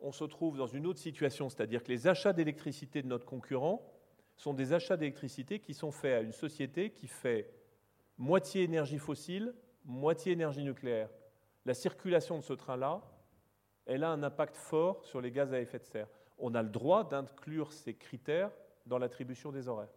on 0.00 0.12
se 0.12 0.24
trouve 0.24 0.56
dans 0.56 0.66
une 0.66 0.86
autre 0.86 1.00
situation, 1.00 1.48
c'est-à-dire 1.48 1.82
que 1.82 1.90
les 1.90 2.06
achats 2.06 2.32
d'électricité 2.32 3.02
de 3.02 3.08
notre 3.08 3.26
concurrent 3.26 3.82
sont 4.36 4.54
des 4.54 4.72
achats 4.72 4.96
d'électricité 4.96 5.60
qui 5.60 5.74
sont 5.74 5.90
faits 5.90 6.14
à 6.14 6.20
une 6.20 6.32
société 6.32 6.90
qui 6.90 7.06
fait 7.06 7.50
moitié 8.18 8.62
énergie 8.62 8.98
fossile, 8.98 9.54
moitié 9.84 10.32
énergie 10.32 10.64
nucléaire. 10.64 11.10
La 11.64 11.74
circulation 11.74 12.38
de 12.38 12.42
ce 12.42 12.52
train-là, 12.52 13.02
elle 13.86 14.04
a 14.04 14.10
un 14.10 14.22
impact 14.22 14.56
fort 14.56 15.04
sur 15.04 15.20
les 15.20 15.30
gaz 15.30 15.52
à 15.52 15.60
effet 15.60 15.78
de 15.78 15.84
serre. 15.84 16.08
On 16.38 16.54
a 16.54 16.62
le 16.62 16.68
droit 16.68 17.08
d'inclure 17.08 17.72
ces 17.72 17.94
critères 17.94 18.50
dans 18.86 18.98
l'attribution 18.98 19.52
des 19.52 19.68
horaires. 19.68 19.88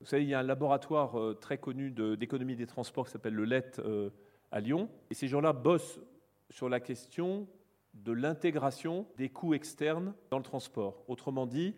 Vous 0.00 0.06
savez, 0.06 0.22
il 0.22 0.28
y 0.28 0.34
a 0.34 0.38
un 0.38 0.44
laboratoire 0.44 1.18
euh, 1.18 1.34
très 1.34 1.58
connu 1.58 1.90
d'économie 1.90 2.56
des 2.56 2.66
transports 2.66 3.04
qui 3.06 3.12
s'appelle 3.12 3.34
le 3.34 3.44
LET 3.44 3.72
euh, 3.80 4.10
à 4.50 4.60
Lyon. 4.60 4.88
Et 5.10 5.14
ces 5.14 5.28
gens-là 5.28 5.52
bossent 5.52 6.00
sur 6.48 6.68
la 6.68 6.80
question 6.80 7.46
de 7.94 8.12
l'intégration 8.12 9.06
des 9.18 9.28
coûts 9.28 9.52
externes 9.52 10.14
dans 10.30 10.38
le 10.38 10.44
transport. 10.44 11.04
Autrement 11.08 11.46
dit, 11.46 11.74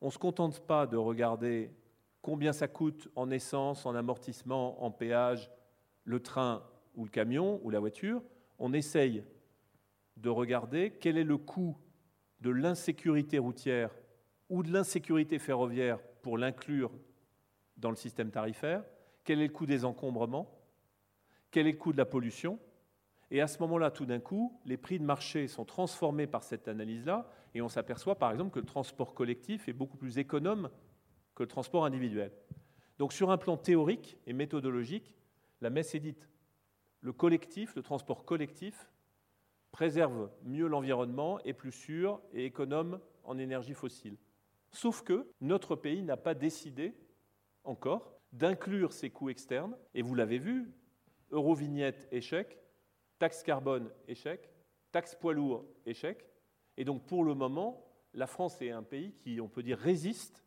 on 0.00 0.06
ne 0.06 0.10
se 0.10 0.18
contente 0.18 0.60
pas 0.66 0.86
de 0.86 0.96
regarder 0.96 1.70
combien 2.22 2.52
ça 2.52 2.66
coûte 2.66 3.08
en 3.14 3.30
essence, 3.30 3.86
en 3.86 3.94
amortissement, 3.94 4.82
en 4.82 4.90
péage, 4.90 5.50
le 6.04 6.20
train 6.20 6.62
ou 6.96 7.04
le 7.04 7.10
camion 7.10 7.60
ou 7.62 7.70
la 7.70 7.78
voiture. 7.78 8.22
On 8.58 8.72
essaye 8.72 9.24
de 10.16 10.28
regarder 10.28 10.92
quel 11.00 11.18
est 11.18 11.24
le 11.24 11.38
coût 11.38 11.76
de 12.40 12.50
l'insécurité 12.50 13.38
routière 13.38 13.90
ou 14.48 14.62
de 14.62 14.72
l'insécurité 14.72 15.38
ferroviaire 15.38 15.98
pour 16.22 16.38
l'inclure 16.38 16.90
dans 17.76 17.90
le 17.90 17.96
système 17.96 18.30
tarifaire, 18.30 18.84
quel 19.24 19.40
est 19.40 19.46
le 19.46 19.52
coût 19.52 19.66
des 19.66 19.84
encombrements, 19.84 20.50
quel 21.50 21.66
est 21.66 21.72
le 21.72 21.78
coût 21.78 21.92
de 21.92 21.98
la 21.98 22.04
pollution. 22.04 22.58
Et 23.30 23.40
à 23.40 23.46
ce 23.46 23.58
moment-là, 23.60 23.90
tout 23.90 24.06
d'un 24.06 24.20
coup, 24.20 24.60
les 24.64 24.76
prix 24.76 24.98
de 24.98 25.04
marché 25.04 25.48
sont 25.48 25.64
transformés 25.64 26.26
par 26.26 26.42
cette 26.42 26.68
analyse-là, 26.68 27.28
et 27.54 27.62
on 27.62 27.68
s'aperçoit 27.68 28.16
par 28.16 28.30
exemple 28.30 28.50
que 28.50 28.60
le 28.60 28.66
transport 28.66 29.14
collectif 29.14 29.68
est 29.68 29.72
beaucoup 29.72 29.96
plus 29.96 30.18
économe 30.18 30.70
que 31.34 31.42
le 31.42 31.48
transport 31.48 31.84
individuel. 31.84 32.32
Donc 32.98 33.12
sur 33.12 33.30
un 33.30 33.38
plan 33.38 33.56
théorique 33.56 34.18
et 34.26 34.32
méthodologique, 34.32 35.14
la 35.60 35.70
messe 35.70 35.94
est 35.94 36.00
dite. 36.00 36.28
Le 37.00 37.12
collectif, 37.12 37.74
le 37.74 37.82
transport 37.82 38.24
collectif, 38.24 38.90
préserve 39.74 40.30
mieux 40.44 40.68
l'environnement, 40.68 41.40
est 41.40 41.52
plus 41.52 41.72
sûr 41.72 42.20
et 42.32 42.44
économe 42.44 43.00
en 43.24 43.38
énergie 43.38 43.74
fossile. 43.74 44.16
Sauf 44.70 45.02
que 45.02 45.26
notre 45.40 45.74
pays 45.74 46.00
n'a 46.04 46.16
pas 46.16 46.34
décidé 46.34 46.94
encore 47.64 48.14
d'inclure 48.32 48.92
ces 48.92 49.10
coûts 49.10 49.30
externes, 49.30 49.76
et 49.92 50.02
vous 50.02 50.14
l'avez 50.14 50.38
vu, 50.38 50.70
Eurovignette, 51.32 52.06
échec, 52.12 52.56
taxe 53.18 53.42
carbone, 53.42 53.90
échec, 54.06 54.48
taxe 54.92 55.16
poids 55.16 55.34
lourd, 55.34 55.64
échec. 55.86 56.24
Et 56.76 56.84
donc 56.84 57.04
pour 57.06 57.24
le 57.24 57.34
moment, 57.34 57.84
la 58.12 58.28
France 58.28 58.62
est 58.62 58.70
un 58.70 58.84
pays 58.84 59.10
qui, 59.10 59.40
on 59.40 59.48
peut 59.48 59.64
dire, 59.64 59.78
résiste 59.78 60.44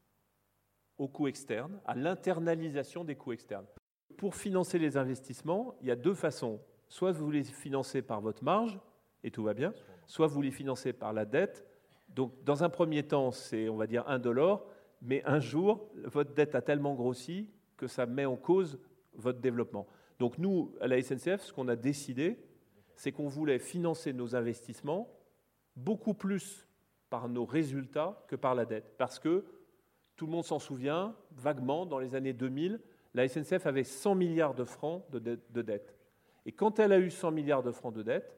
aux 0.97 1.09
coûts 1.09 1.27
externes, 1.27 1.81
à 1.83 1.95
l'internalisation 1.95 3.03
des 3.03 3.15
coûts 3.15 3.33
externes. 3.33 3.67
Pour 4.15 4.35
financer 4.35 4.79
les 4.79 4.95
investissements, 4.95 5.75
il 5.81 5.87
y 5.87 5.91
a 5.91 5.97
deux 5.97 6.15
façons. 6.15 6.61
Soit 6.87 7.11
vous 7.11 7.29
les 7.29 7.43
financez 7.43 8.01
par 8.01 8.21
votre 8.21 8.45
marge, 8.45 8.79
et 9.23 9.31
tout 9.31 9.43
va 9.43 9.53
bien, 9.53 9.73
soit 10.05 10.27
vous 10.27 10.41
les 10.41 10.51
financez 10.51 10.93
par 10.93 11.13
la 11.13 11.25
dette. 11.25 11.65
Donc 12.09 12.33
dans 12.43 12.63
un 12.63 12.69
premier 12.69 13.03
temps, 13.03 13.31
c'est, 13.31 13.69
on 13.69 13.75
va 13.75 13.87
dire, 13.87 14.03
un 14.07 14.19
dollar, 14.19 14.63
mais 15.01 15.23
un 15.25 15.39
jour, 15.39 15.89
votre 16.05 16.33
dette 16.33 16.55
a 16.55 16.61
tellement 16.61 16.95
grossi 16.95 17.49
que 17.75 17.87
ça 17.87 18.05
met 18.05 18.25
en 18.25 18.35
cause 18.35 18.79
votre 19.13 19.39
développement. 19.39 19.87
Donc 20.19 20.37
nous, 20.37 20.73
à 20.81 20.87
la 20.87 21.01
SNCF, 21.01 21.41
ce 21.41 21.53
qu'on 21.53 21.67
a 21.67 21.75
décidé, 21.75 22.39
c'est 22.95 23.11
qu'on 23.11 23.27
voulait 23.27 23.59
financer 23.59 24.13
nos 24.13 24.35
investissements 24.35 25.09
beaucoup 25.75 26.13
plus 26.13 26.67
par 27.09 27.29
nos 27.29 27.45
résultats 27.45 28.25
que 28.27 28.35
par 28.35 28.55
la 28.55 28.65
dette. 28.65 28.95
Parce 28.97 29.19
que 29.19 29.45
tout 30.15 30.25
le 30.25 30.31
monde 30.31 30.43
s'en 30.43 30.59
souvient, 30.59 31.15
vaguement, 31.31 31.85
dans 31.85 31.99
les 31.99 32.15
années 32.15 32.33
2000, 32.33 32.81
la 33.13 33.27
SNCF 33.27 33.65
avait 33.65 33.83
100 33.83 34.15
milliards 34.15 34.55
de 34.55 34.63
francs 34.63 35.03
de, 35.11 35.61
dette. 35.61 35.95
Et 36.45 36.51
quand 36.51 36.79
elle 36.79 36.91
a 36.91 36.99
eu 36.99 37.09
100 37.09 37.31
milliards 37.31 37.63
de 37.63 37.71
francs 37.71 37.93
de 37.93 38.03
dette, 38.03 38.36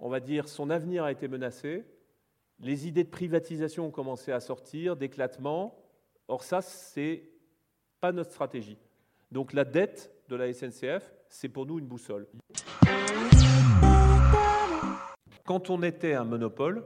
on 0.00 0.08
va 0.08 0.20
dire 0.20 0.48
son 0.48 0.70
avenir 0.70 1.04
a 1.04 1.12
été 1.12 1.28
menacé, 1.28 1.84
les 2.58 2.88
idées 2.88 3.04
de 3.04 3.10
privatisation 3.10 3.86
ont 3.86 3.90
commencé 3.90 4.32
à 4.32 4.40
sortir, 4.40 4.96
d'éclatement. 4.96 5.78
Or 6.28 6.42
ça, 6.42 6.60
c'est 6.60 7.22
pas 8.00 8.12
notre 8.12 8.30
stratégie. 8.30 8.78
Donc 9.30 9.52
la 9.52 9.64
dette 9.64 10.12
de 10.28 10.36
la 10.36 10.52
SNCF, 10.52 11.14
c'est 11.28 11.48
pour 11.48 11.66
nous 11.66 11.78
une 11.78 11.86
boussole. 11.86 12.26
Quand 15.44 15.70
on 15.70 15.82
était 15.82 16.14
un 16.14 16.24
monopole, 16.24 16.84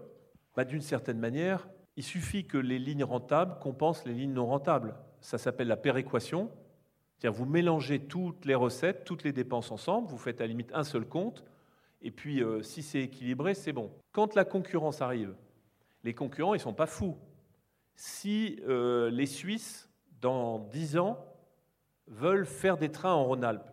bah, 0.57 0.65
d'une 0.65 0.81
certaine 0.81 1.19
manière, 1.19 1.69
il 1.97 2.03
suffit 2.03 2.47
que 2.47 2.59
les 2.59 2.79
lignes 2.79 3.05
rentables 3.05 3.59
compensent 3.61 4.05
les 4.07 4.15
lignes 4.15 4.33
non 4.33 4.47
rentables. 4.47 4.95
Ça 5.21 5.39
s'appelle 5.39 5.69
la 5.69 5.77
péréquation. 5.77 6.51
C'est-à-dire 7.17 7.39
vous 7.39 7.47
mélangez 7.47 8.01
toutes 8.01 8.45
les 8.45 8.55
recettes, 8.55 9.05
toutes 9.05 9.25
les 9.25 9.33
dépenses 9.33 9.71
ensemble, 9.71 10.09
vous 10.09 10.19
faites 10.19 10.41
à 10.41 10.45
la 10.45 10.49
limite 10.49 10.71
un 10.75 10.85
seul 10.85 11.07
compte, 11.07 11.45
et 12.05 12.11
puis 12.11 12.43
euh, 12.43 12.63
si 12.63 12.83
c'est 12.83 13.01
équilibré, 13.01 13.55
c'est 13.55 13.73
bon. 13.73 13.91
Quand 14.13 14.35
la 14.35 14.45
concurrence 14.45 15.01
arrive, 15.01 15.35
les 16.05 16.15
concurrents, 16.15 16.55
ils 16.55 16.59
ne 16.59 16.63
sont 16.63 16.75
pas 16.75 16.87
fous. 16.87 17.17
Si 17.97 18.61
euh, 18.69 19.11
les 19.11 19.27
Suisses, 19.27 19.91
dans 20.21 20.59
10 20.59 20.99
ans, 20.99 21.25
veulent 22.07 22.47
faire 22.47 22.77
des 22.77 22.91
trains 22.91 23.15
en 23.15 23.25
Rhône-Alpes, 23.25 23.71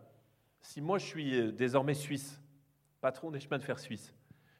si 0.61 0.79
moi 0.79 0.97
je 0.97 1.05
suis 1.05 1.35
euh, 1.37 1.51
désormais 1.51 1.93
suisse, 1.93 2.41
patron 3.01 3.31
des 3.31 3.41
chemins 3.41 3.57
de 3.57 3.63
fer 3.63 3.79
suisses, 3.79 4.13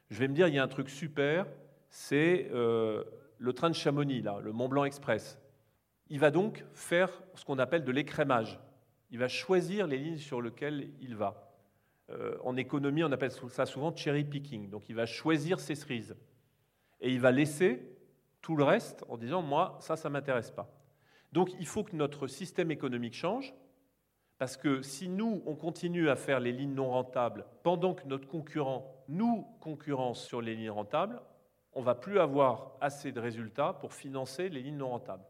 je 0.09 0.19
vais 0.19 0.27
me 0.27 0.33
dire, 0.33 0.49
il 0.49 0.55
y 0.55 0.59
a 0.59 0.63
un 0.63 0.67
truc 0.67 0.89
super, 0.89 1.47
c'est 1.89 2.49
le 2.51 3.53
train 3.53 3.69
de 3.69 3.75
Chamonix, 3.75 4.21
là, 4.21 4.39
le 4.41 4.51
Mont 4.51 4.67
Blanc 4.67 4.83
Express. 4.83 5.39
Il 6.09 6.19
va 6.19 6.31
donc 6.31 6.65
faire 6.73 7.09
ce 7.33 7.45
qu'on 7.45 7.59
appelle 7.59 7.85
de 7.85 7.91
l'écrémage. 7.93 8.59
Il 9.11 9.19
va 9.19 9.29
choisir 9.29 9.87
les 9.87 9.97
lignes 9.97 10.17
sur 10.17 10.41
lesquelles 10.41 10.89
il 10.99 11.15
va. 11.15 11.50
Euh, 12.11 12.37
en 12.43 12.57
économie, 12.57 13.03
on 13.03 13.11
appelle 13.11 13.31
ça 13.31 13.65
souvent 13.65 13.95
cherry 13.95 14.23
picking. 14.23 14.69
Donc 14.69 14.89
il 14.89 14.95
va 14.95 15.05
choisir 15.05 15.59
ses 15.59 15.75
cerises. 15.75 16.15
Et 16.99 17.11
il 17.11 17.19
va 17.19 17.31
laisser 17.31 17.97
tout 18.41 18.55
le 18.55 18.63
reste 18.63 19.03
en 19.09 19.17
disant, 19.17 19.41
moi, 19.41 19.77
ça, 19.79 19.95
ça 19.95 20.09
ne 20.09 20.13
m'intéresse 20.13 20.51
pas. 20.51 20.69
Donc 21.31 21.49
il 21.59 21.65
faut 21.65 21.83
que 21.83 21.95
notre 21.95 22.27
système 22.27 22.71
économique 22.71 23.13
change, 23.13 23.53
parce 24.37 24.57
que 24.57 24.81
si 24.81 25.07
nous, 25.07 25.43
on 25.45 25.55
continue 25.55 26.09
à 26.09 26.15
faire 26.15 26.39
les 26.39 26.51
lignes 26.51 26.73
non 26.73 26.89
rentables 26.89 27.45
pendant 27.63 27.93
que 27.93 28.07
notre 28.07 28.27
concurrent 28.27 28.91
nous 29.07 29.47
concurrence 29.59 30.23
sur 30.25 30.41
les 30.41 30.55
lignes 30.55 30.71
rentables, 30.71 31.21
on 31.73 31.81
va 31.81 31.95
plus 31.95 32.19
avoir 32.19 32.73
assez 32.81 33.11
de 33.11 33.19
résultats 33.19 33.73
pour 33.73 33.93
financer 33.93 34.49
les 34.49 34.61
lignes 34.61 34.77
non 34.77 34.89
rentables. 34.89 35.23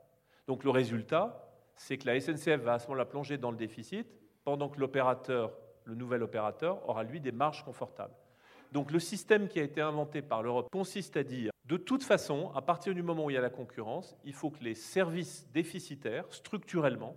Donc 0.48 0.64
le 0.64 0.70
résultat, 0.70 1.52
c'est 1.76 1.98
que 1.98 2.08
la 2.08 2.20
SNCF 2.20 2.62
va 2.62 2.74
à 2.74 2.80
ce 2.80 2.88
moment-là 2.88 3.06
plonger 3.06 3.38
dans 3.38 3.52
le 3.52 3.58
déficit, 3.58 4.08
pendant 4.44 4.70
que 4.70 4.80
l'opérateur, 4.80 5.52
le 5.86 5.96
nouvel 5.96 6.24
opérateur, 6.24 6.88
aura 6.88 7.04
lui 7.04 7.20
des 7.20 7.32
marges 7.32 7.64
confortables. 7.64 8.16
Donc 8.72 8.92
le 8.92 9.00
système 9.00 9.48
qui 9.48 9.60
a 9.60 9.64
été 9.64 9.82
inventé 9.82 10.22
par 10.22 10.44
l'Europe 10.44 10.70
consiste 10.72 11.18
à 11.18 11.24
dire, 11.24 11.52
de 11.66 11.78
toute 11.78 12.04
façon, 12.04 12.52
à 12.56 12.62
partir 12.62 12.94
du 12.94 13.04
moment 13.04 13.26
où 13.26 13.30
il 13.30 13.34
y 13.34 13.38
a 13.38 13.42
la 13.42 13.50
concurrence, 13.50 14.16
il 14.24 14.34
faut 14.34 14.50
que 14.50 14.64
les 14.64 14.76
services 14.76 15.48
déficitaires, 15.54 16.26
structurellement, 16.30 17.16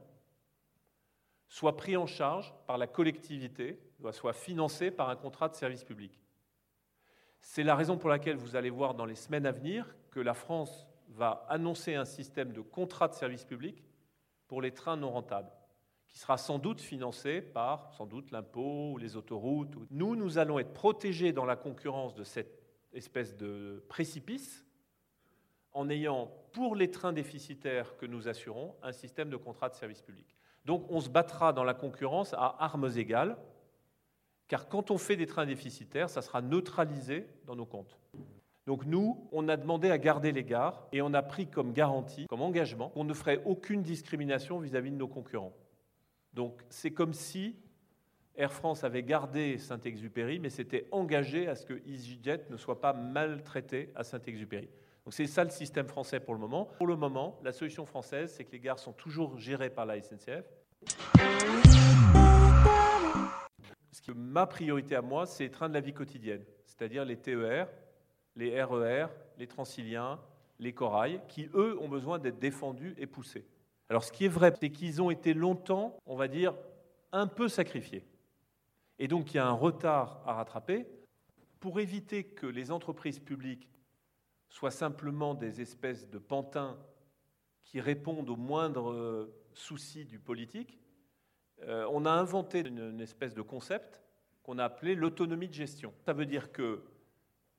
soient 1.48 1.76
pris 1.76 1.96
en 1.96 2.06
charge 2.06 2.52
par 2.66 2.78
la 2.78 2.86
collectivité, 2.86 3.78
soient 4.12 4.32
financés 4.32 4.90
par 4.90 5.08
un 5.08 5.16
contrat 5.16 5.48
de 5.48 5.54
service 5.54 5.84
public. 5.84 6.20
C'est 7.40 7.62
la 7.62 7.76
raison 7.76 7.96
pour 7.96 8.10
laquelle 8.10 8.36
vous 8.36 8.56
allez 8.56 8.70
voir 8.70 8.94
dans 8.94 9.04
les 9.04 9.14
semaines 9.14 9.46
à 9.46 9.52
venir 9.52 9.94
que 10.10 10.20
la 10.20 10.34
France 10.34 10.86
va 11.10 11.46
annoncer 11.48 11.94
un 11.94 12.04
système 12.04 12.52
de 12.52 12.60
contrat 12.60 13.08
de 13.08 13.14
service 13.14 13.44
public 13.44 13.84
pour 14.48 14.62
les 14.62 14.72
trains 14.72 14.96
non 14.96 15.10
rentables, 15.10 15.50
qui 16.14 16.20
sera 16.20 16.38
sans 16.38 16.58
doute 16.58 16.80
financé 16.80 17.42
par 17.42 17.92
sans 17.92 18.06
doute 18.06 18.30
l'impôt 18.30 18.92
ou 18.92 18.98
les 18.98 19.16
autoroutes. 19.16 19.74
Nous, 19.90 20.14
nous 20.14 20.38
allons 20.38 20.60
être 20.60 20.72
protégés 20.72 21.32
dans 21.32 21.44
la 21.44 21.56
concurrence 21.56 22.14
de 22.14 22.22
cette 22.22 22.62
espèce 22.92 23.36
de 23.36 23.84
précipice 23.88 24.64
en 25.72 25.90
ayant, 25.90 26.30
pour 26.52 26.76
les 26.76 26.88
trains 26.88 27.12
déficitaires 27.12 27.96
que 27.96 28.06
nous 28.06 28.28
assurons, 28.28 28.76
un 28.80 28.92
système 28.92 29.28
de 29.28 29.36
contrat 29.36 29.68
de 29.68 29.74
service 29.74 30.02
public. 30.02 30.36
Donc 30.64 30.86
on 30.88 31.00
se 31.00 31.08
battra 31.08 31.52
dans 31.52 31.64
la 31.64 31.74
concurrence 31.74 32.32
à 32.34 32.54
armes 32.60 32.90
égales, 32.96 33.36
car 34.46 34.68
quand 34.68 34.92
on 34.92 34.98
fait 34.98 35.16
des 35.16 35.26
trains 35.26 35.46
déficitaires, 35.46 36.08
ça 36.08 36.22
sera 36.22 36.40
neutralisé 36.42 37.26
dans 37.44 37.56
nos 37.56 37.66
comptes. 37.66 37.98
Donc 38.66 38.86
nous, 38.86 39.28
on 39.32 39.48
a 39.48 39.56
demandé 39.56 39.90
à 39.90 39.98
garder 39.98 40.30
les 40.30 40.44
gares 40.44 40.86
et 40.92 41.02
on 41.02 41.12
a 41.12 41.22
pris 41.22 41.48
comme 41.48 41.72
garantie, 41.72 42.26
comme 42.28 42.40
engagement, 42.40 42.90
qu'on 42.90 43.02
ne 43.02 43.12
ferait 43.14 43.42
aucune 43.44 43.82
discrimination 43.82 44.60
vis-à-vis 44.60 44.92
de 44.92 44.96
nos 44.96 45.08
concurrents. 45.08 45.52
Donc 46.34 46.62
c'est 46.68 46.90
comme 46.90 47.14
si 47.14 47.56
Air 48.36 48.52
France 48.52 48.84
avait 48.84 49.02
gardé 49.02 49.58
Saint-Exupéry, 49.58 50.38
mais 50.40 50.50
s'était 50.50 50.86
engagé 50.90 51.48
à 51.48 51.54
ce 51.54 51.64
que 51.64 51.80
EasyJet 51.86 52.46
ne 52.50 52.56
soit 52.56 52.80
pas 52.80 52.92
maltraité 52.92 53.90
à 53.94 54.04
Saint-Exupéry. 54.04 54.68
Donc 55.04 55.14
c'est 55.14 55.26
ça 55.26 55.44
le 55.44 55.50
système 55.50 55.86
français 55.86 56.20
pour 56.20 56.34
le 56.34 56.40
moment. 56.40 56.66
Pour 56.78 56.86
le 56.86 56.96
moment, 56.96 57.38
la 57.42 57.52
solution 57.52 57.86
française, 57.86 58.32
c'est 58.34 58.44
que 58.44 58.52
les 58.52 58.60
gares 58.60 58.78
sont 58.78 58.92
toujours 58.92 59.38
gérées 59.38 59.70
par 59.70 59.86
la 59.86 60.00
SNCF 60.02 60.44
ma 64.12 64.46
priorité 64.46 64.96
à 64.96 65.02
moi, 65.02 65.26
c'est 65.26 65.44
les 65.44 65.50
trains 65.50 65.68
de 65.68 65.74
la 65.74 65.80
vie 65.80 65.94
quotidienne, 65.94 66.44
c'est-à-dire 66.66 67.04
les 67.04 67.16
TER, 67.16 67.68
les 68.36 68.62
RER, 68.62 69.06
les 69.38 69.46
Transiliens, 69.46 70.20
les 70.58 70.72
corails, 70.72 71.20
qui, 71.28 71.48
eux, 71.54 71.78
ont 71.80 71.88
besoin 71.88 72.18
d'être 72.18 72.38
défendus 72.38 72.94
et 72.98 73.06
poussés. 73.06 73.46
Alors, 73.88 74.04
ce 74.04 74.12
qui 74.12 74.24
est 74.24 74.28
vrai, 74.28 74.52
c'est 74.58 74.70
qu'ils 74.70 75.02
ont 75.02 75.10
été 75.10 75.34
longtemps, 75.34 75.98
on 76.06 76.16
va 76.16 76.28
dire, 76.28 76.54
un 77.12 77.26
peu 77.26 77.48
sacrifiés. 77.48 78.04
Et 78.98 79.08
donc, 79.08 79.32
il 79.32 79.36
y 79.36 79.40
a 79.40 79.46
un 79.46 79.52
retard 79.52 80.22
à 80.26 80.34
rattraper. 80.34 80.86
Pour 81.60 81.80
éviter 81.80 82.24
que 82.24 82.46
les 82.46 82.70
entreprises 82.70 83.18
publiques 83.18 83.68
soient 84.48 84.70
simplement 84.70 85.34
des 85.34 85.60
espèces 85.60 86.08
de 86.08 86.18
pantins 86.18 86.78
qui 87.64 87.80
répondent 87.80 88.30
aux 88.30 88.36
moindres 88.36 88.90
euh, 88.90 89.34
soucis 89.52 90.04
du 90.04 90.18
politique, 90.18 90.78
euh, 91.62 91.86
on 91.90 92.04
a 92.04 92.10
inventé 92.10 92.60
une, 92.60 93.00
espèce 93.00 93.34
de 93.34 93.42
concept 93.42 94.00
qu'on 94.42 94.58
a 94.58 94.64
appelé 94.64 94.94
l'autonomie 94.94 95.48
de 95.48 95.54
gestion. 95.54 95.92
Ça 96.04 96.12
veut 96.12 96.26
dire 96.26 96.52
que 96.52 96.84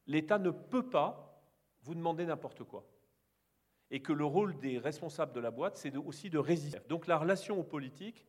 l'État 0.05 0.38
ne 0.38 0.51
peut 0.51 0.88
pas 0.88 1.41
vous 1.81 1.95
demander 1.95 2.25
n'importe 2.25 2.63
quoi. 2.63 2.85
Et 3.91 4.01
que 4.01 4.13
le 4.13 4.25
rôle 4.25 4.57
des 4.59 4.77
responsables 4.77 5.33
de 5.33 5.39
la 5.39 5.51
boîte, 5.51 5.77
c'est 5.77 5.95
aussi 5.95 6.29
de 6.29 6.37
résister. 6.37 6.79
Donc 6.89 7.07
la 7.07 7.17
relation 7.17 7.59
aux 7.59 7.63
politiques, 7.63 8.25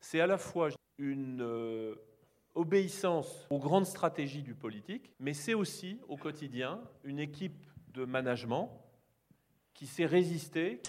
c'est 0.00 0.20
à 0.20 0.26
la 0.26 0.38
fois 0.38 0.68
une 0.98 1.42
euh, 1.42 1.94
obéissance 2.54 3.46
aux 3.50 3.58
grandes 3.58 3.86
stratégies 3.86 4.42
du 4.42 4.54
politique, 4.54 5.12
mais 5.18 5.34
c'est 5.34 5.54
aussi 5.54 6.00
au 6.08 6.16
quotidien 6.16 6.80
une 7.04 7.18
équipe 7.18 7.66
de 7.88 8.04
management 8.04 8.70
qui 9.74 9.86
sait 9.86 10.06
résister 10.06 10.80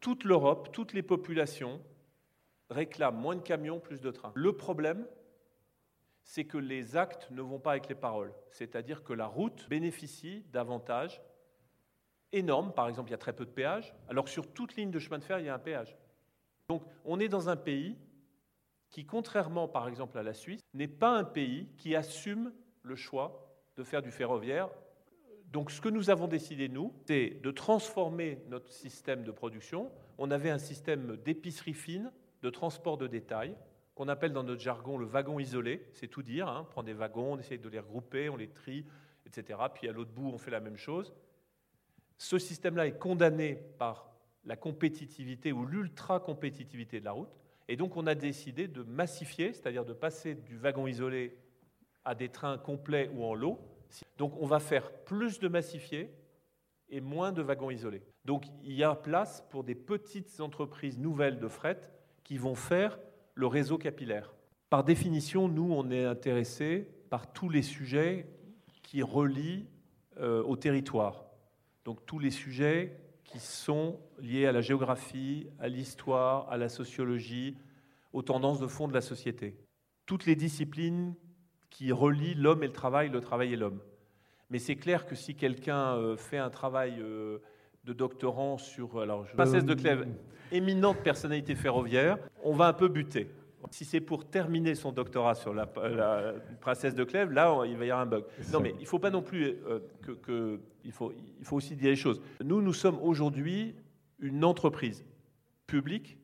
toute 0.00 0.24
l'Europe, 0.24 0.70
toutes 0.72 0.92
les 0.92 1.02
populations 1.02 1.80
réclament 2.70 3.16
moins 3.16 3.36
de 3.36 3.40
camions, 3.40 3.78
plus 3.78 4.00
de 4.00 4.10
trains. 4.10 4.32
Le 4.34 4.52
problème, 4.52 5.06
c'est 6.24 6.44
que 6.44 6.58
les 6.58 6.96
actes 6.96 7.30
ne 7.30 7.42
vont 7.42 7.58
pas 7.58 7.72
avec 7.72 7.88
les 7.88 7.94
paroles. 7.94 8.32
C'est-à-dire 8.50 9.02
que 9.02 9.12
la 9.12 9.26
route 9.26 9.68
bénéficie 9.68 10.44
davantage 10.52 11.20
énorme. 12.32 12.72
Par 12.72 12.88
exemple, 12.88 13.10
il 13.10 13.12
y 13.12 13.14
a 13.14 13.18
très 13.18 13.34
peu 13.34 13.44
de 13.44 13.50
péages, 13.50 13.94
alors 14.08 14.24
que 14.24 14.30
sur 14.30 14.52
toute 14.52 14.76
ligne 14.76 14.90
de 14.90 14.98
chemin 14.98 15.18
de 15.18 15.24
fer, 15.24 15.38
il 15.38 15.46
y 15.46 15.48
a 15.48 15.54
un 15.54 15.58
péage. 15.58 15.96
Donc 16.68 16.82
on 17.04 17.20
est 17.20 17.28
dans 17.28 17.48
un 17.48 17.56
pays 17.56 17.96
qui, 18.88 19.04
contrairement 19.04 19.68
par 19.68 19.88
exemple 19.88 20.18
à 20.18 20.22
la 20.22 20.34
Suisse, 20.34 20.60
n'est 20.74 20.88
pas 20.88 21.10
un 21.10 21.24
pays 21.24 21.68
qui 21.76 21.96
assume 21.96 22.52
le 22.82 22.94
choix 22.94 23.52
de 23.76 23.82
faire 23.82 24.02
du 24.02 24.10
ferroviaire. 24.10 24.68
Donc 25.46 25.70
ce 25.70 25.80
que 25.80 25.88
nous 25.88 26.08
avons 26.08 26.28
décidé, 26.28 26.68
nous, 26.68 26.94
c'est 27.06 27.40
de 27.42 27.50
transformer 27.50 28.42
notre 28.48 28.70
système 28.70 29.22
de 29.24 29.30
production. 29.30 29.90
On 30.18 30.30
avait 30.30 30.50
un 30.50 30.58
système 30.58 31.16
d'épicerie 31.18 31.74
fine, 31.74 32.12
de 32.42 32.50
transport 32.50 32.96
de 32.96 33.06
détail, 33.06 33.54
qu'on 33.94 34.08
appelle 34.08 34.32
dans 34.32 34.42
notre 34.42 34.60
jargon 34.60 34.96
le 34.96 35.06
wagon 35.06 35.38
isolé, 35.38 35.86
c'est 35.92 36.08
tout 36.08 36.22
dire, 36.22 36.48
hein. 36.48 36.62
on 36.62 36.70
prend 36.70 36.82
des 36.82 36.94
wagons, 36.94 37.34
on 37.34 37.38
essaye 37.38 37.58
de 37.58 37.68
les 37.68 37.78
regrouper, 37.78 38.28
on 38.28 38.36
les 38.36 38.48
trie, 38.48 38.86
etc. 39.26 39.58
Puis 39.74 39.88
à 39.88 39.92
l'autre 39.92 40.12
bout, 40.12 40.30
on 40.32 40.38
fait 40.38 40.50
la 40.50 40.60
même 40.60 40.76
chose. 40.76 41.12
Ce 42.16 42.38
système-là 42.38 42.86
est 42.86 42.98
condamné 42.98 43.56
par 43.78 44.12
la 44.44 44.56
compétitivité 44.56 45.52
ou 45.52 45.66
l'ultra-compétitivité 45.66 47.00
de 47.00 47.04
la 47.04 47.12
route. 47.12 47.34
Et 47.68 47.76
donc 47.76 47.96
on 47.96 48.06
a 48.06 48.14
décidé 48.14 48.68
de 48.68 48.82
massifier, 48.82 49.52
c'est-à-dire 49.52 49.84
de 49.84 49.92
passer 49.92 50.34
du 50.34 50.56
wagon 50.56 50.86
isolé 50.86 51.36
à 52.04 52.14
des 52.14 52.28
trains 52.28 52.58
complets 52.58 53.10
ou 53.14 53.24
en 53.24 53.34
lot. 53.34 53.58
Donc 54.18 54.34
on 54.40 54.46
va 54.46 54.58
faire 54.58 54.90
plus 55.04 55.38
de 55.38 55.48
massifiés 55.48 56.12
et 56.88 57.00
moins 57.00 57.32
de 57.32 57.42
wagons 57.42 57.70
isolés. 57.70 58.02
Donc 58.24 58.46
il 58.62 58.72
y 58.72 58.84
a 58.84 58.94
place 58.94 59.44
pour 59.50 59.64
des 59.64 59.74
petites 59.74 60.40
entreprises 60.40 60.98
nouvelles 60.98 61.38
de 61.38 61.48
fret 61.48 61.80
qui 62.24 62.38
vont 62.38 62.54
faire 62.54 62.98
le 63.34 63.46
réseau 63.46 63.78
capillaire. 63.78 64.34
Par 64.70 64.84
définition, 64.84 65.48
nous, 65.48 65.72
on 65.72 65.90
est 65.90 66.04
intéressé 66.04 66.88
par 67.10 67.32
tous 67.32 67.48
les 67.48 67.62
sujets 67.62 68.26
qui 68.82 69.02
relient 69.02 69.66
euh, 70.18 70.42
au 70.42 70.56
territoire. 70.56 71.24
Donc 71.84 72.04
tous 72.06 72.18
les 72.18 72.30
sujets 72.30 72.98
qui 73.24 73.38
sont 73.38 73.98
liés 74.18 74.46
à 74.46 74.52
la 74.52 74.60
géographie, 74.60 75.48
à 75.58 75.68
l'histoire, 75.68 76.50
à 76.50 76.56
la 76.56 76.68
sociologie, 76.68 77.56
aux 78.12 78.22
tendances 78.22 78.60
de 78.60 78.66
fond 78.66 78.88
de 78.88 78.94
la 78.94 79.00
société. 79.00 79.56
Toutes 80.06 80.26
les 80.26 80.36
disciplines 80.36 81.14
qui 81.70 81.92
relient 81.92 82.34
l'homme 82.34 82.62
et 82.62 82.66
le 82.66 82.72
travail, 82.72 83.08
le 83.08 83.20
travail 83.20 83.54
et 83.54 83.56
l'homme. 83.56 83.80
Mais 84.50 84.58
c'est 84.58 84.76
clair 84.76 85.06
que 85.06 85.14
si 85.14 85.34
quelqu'un 85.34 85.96
euh, 85.96 86.16
fait 86.16 86.36
un 86.36 86.50
travail 86.50 86.96
euh, 87.00 87.38
de 87.84 87.94
doctorant 87.94 88.58
sur 88.58 89.00
alors, 89.00 89.26
Princesse 89.34 89.64
de 89.64 89.74
Clèves, 89.74 90.06
éminente 90.50 90.98
personnalité 90.98 91.54
ferroviaire, 91.54 92.18
on 92.42 92.52
va 92.52 92.66
un 92.68 92.72
peu 92.72 92.88
buter. 92.88 93.28
Si 93.70 93.84
c'est 93.84 94.00
pour 94.00 94.24
terminer 94.24 94.74
son 94.74 94.92
doctorat 94.92 95.34
sur 95.34 95.54
la, 95.54 95.66
princesse 96.60 96.94
de 96.94 97.04
Clèves, 97.04 97.30
là, 97.30 97.62
il 97.64 97.76
va 97.76 97.84
y 97.84 97.90
avoir 97.90 98.00
un 98.00 98.06
bug. 98.06 98.24
Non, 98.52 98.60
mais 98.60 98.74
il 98.78 98.82
ne 98.82 98.86
faut 98.86 98.98
pas 98.98 99.10
non 99.10 99.22
plus 99.22 99.44
euh, 99.66 99.78
que, 100.02 100.60
il, 100.84 100.92
faut, 100.92 101.12
il 101.38 101.44
faut 101.44 101.56
aussi 101.56 101.76
dire 101.76 101.90
les 101.90 101.96
choses. 101.96 102.20
Nous, 102.44 102.60
nous 102.60 102.72
sommes 102.72 102.98
aujourd'hui 103.00 103.76
une 104.18 104.44
entreprise 104.44 105.04
publique, 105.66 106.18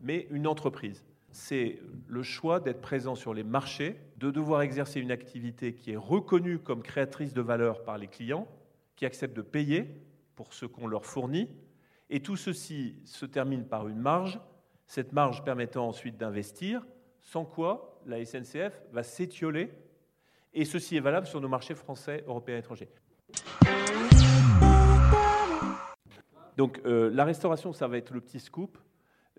mais 0.00 0.26
une 0.30 0.46
entreprise. 0.46 1.04
C'est 1.30 1.80
le 2.06 2.22
choix 2.22 2.60
d'être 2.60 2.80
présent 2.80 3.14
sur 3.14 3.34
les 3.34 3.42
marchés, 3.42 3.96
de 4.16 4.30
devoir 4.30 4.62
exercer 4.62 5.00
une 5.00 5.10
activité 5.10 5.74
qui 5.74 5.90
est 5.90 5.96
reconnue 5.96 6.58
comme 6.58 6.82
créatrice 6.82 7.34
de 7.34 7.42
valeur 7.42 7.82
par 7.82 7.98
les 7.98 8.06
clients, 8.06 8.46
qui 8.94 9.04
acceptent 9.04 9.36
de 9.36 9.42
payer 9.42 9.90
pour 10.34 10.54
ce 10.54 10.66
qu'on 10.66 10.86
leur 10.86 11.04
fournit, 11.04 11.50
et 12.08 12.20
tout 12.20 12.36
ceci 12.36 12.94
se 13.04 13.26
termine 13.26 13.64
par 13.64 13.88
une 13.88 13.98
marge 13.98 14.40
cette 14.86 15.12
marge 15.12 15.44
permettant 15.44 15.88
ensuite 15.88 16.16
d'investir, 16.16 16.86
sans 17.20 17.44
quoi 17.44 18.00
la 18.06 18.24
SNCF 18.24 18.82
va 18.92 19.02
s'étioler, 19.02 19.72
et 20.54 20.64
ceci 20.64 20.96
est 20.96 21.00
valable 21.00 21.26
sur 21.26 21.40
nos 21.40 21.48
marchés 21.48 21.74
français, 21.74 22.24
européens 22.26 22.56
et 22.56 22.60
étrangers. 22.60 22.88
Donc 26.56 26.80
euh, 26.86 27.10
la 27.12 27.24
restauration, 27.24 27.72
ça 27.72 27.86
va 27.88 27.98
être 27.98 28.12
le 28.12 28.20
petit 28.20 28.40
scoop. 28.40 28.78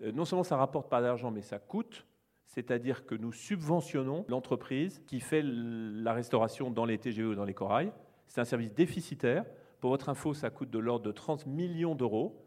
Euh, 0.02 0.12
non 0.12 0.24
seulement 0.24 0.44
ça 0.44 0.56
rapporte 0.56 0.88
pas 0.88 1.00
d'argent, 1.00 1.30
mais 1.30 1.42
ça 1.42 1.58
coûte. 1.58 2.06
C'est-à-dire 2.44 3.04
que 3.04 3.14
nous 3.14 3.32
subventionnons 3.32 4.24
l'entreprise 4.28 5.02
qui 5.06 5.20
fait 5.20 5.42
la 5.44 6.12
restauration 6.12 6.70
dans 6.70 6.84
les 6.84 6.98
TGE 6.98 7.20
ou 7.20 7.34
dans 7.34 7.44
les 7.44 7.54
corails. 7.54 7.92
C'est 8.26 8.40
un 8.40 8.44
service 8.44 8.72
déficitaire. 8.72 9.44
Pour 9.80 9.90
votre 9.90 10.08
info, 10.08 10.34
ça 10.34 10.50
coûte 10.50 10.70
de 10.70 10.78
l'ordre 10.78 11.04
de 11.04 11.12
30 11.12 11.46
millions 11.46 11.94
d'euros. 11.94 12.46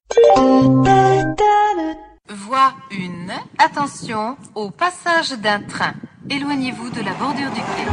Voie 2.34 2.74
1. 2.94 3.28
Attention 3.58 4.38
au 4.56 4.72
passage 4.72 5.32
d'un 5.32 5.60
train. 5.60 5.94
Éloignez-vous 6.30 6.89
de 6.89 7.02
la 7.02 7.13
bordure 7.13 7.52
du 7.52 7.60
quai. 7.60 7.88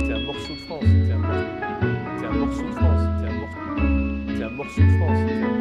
C'est 0.00 0.12
un 0.14 0.24
morceau 0.24 0.54
de 0.54 0.60
France. 0.60 0.84
C'est 0.88 1.12
un, 1.12 2.32
morceau 2.32 2.62
de 2.62 2.72
France. 2.72 3.02
C'est 4.28 4.44
un 4.44 4.50
morceau 4.50 4.80
de 4.80 4.96
France. 4.96 5.51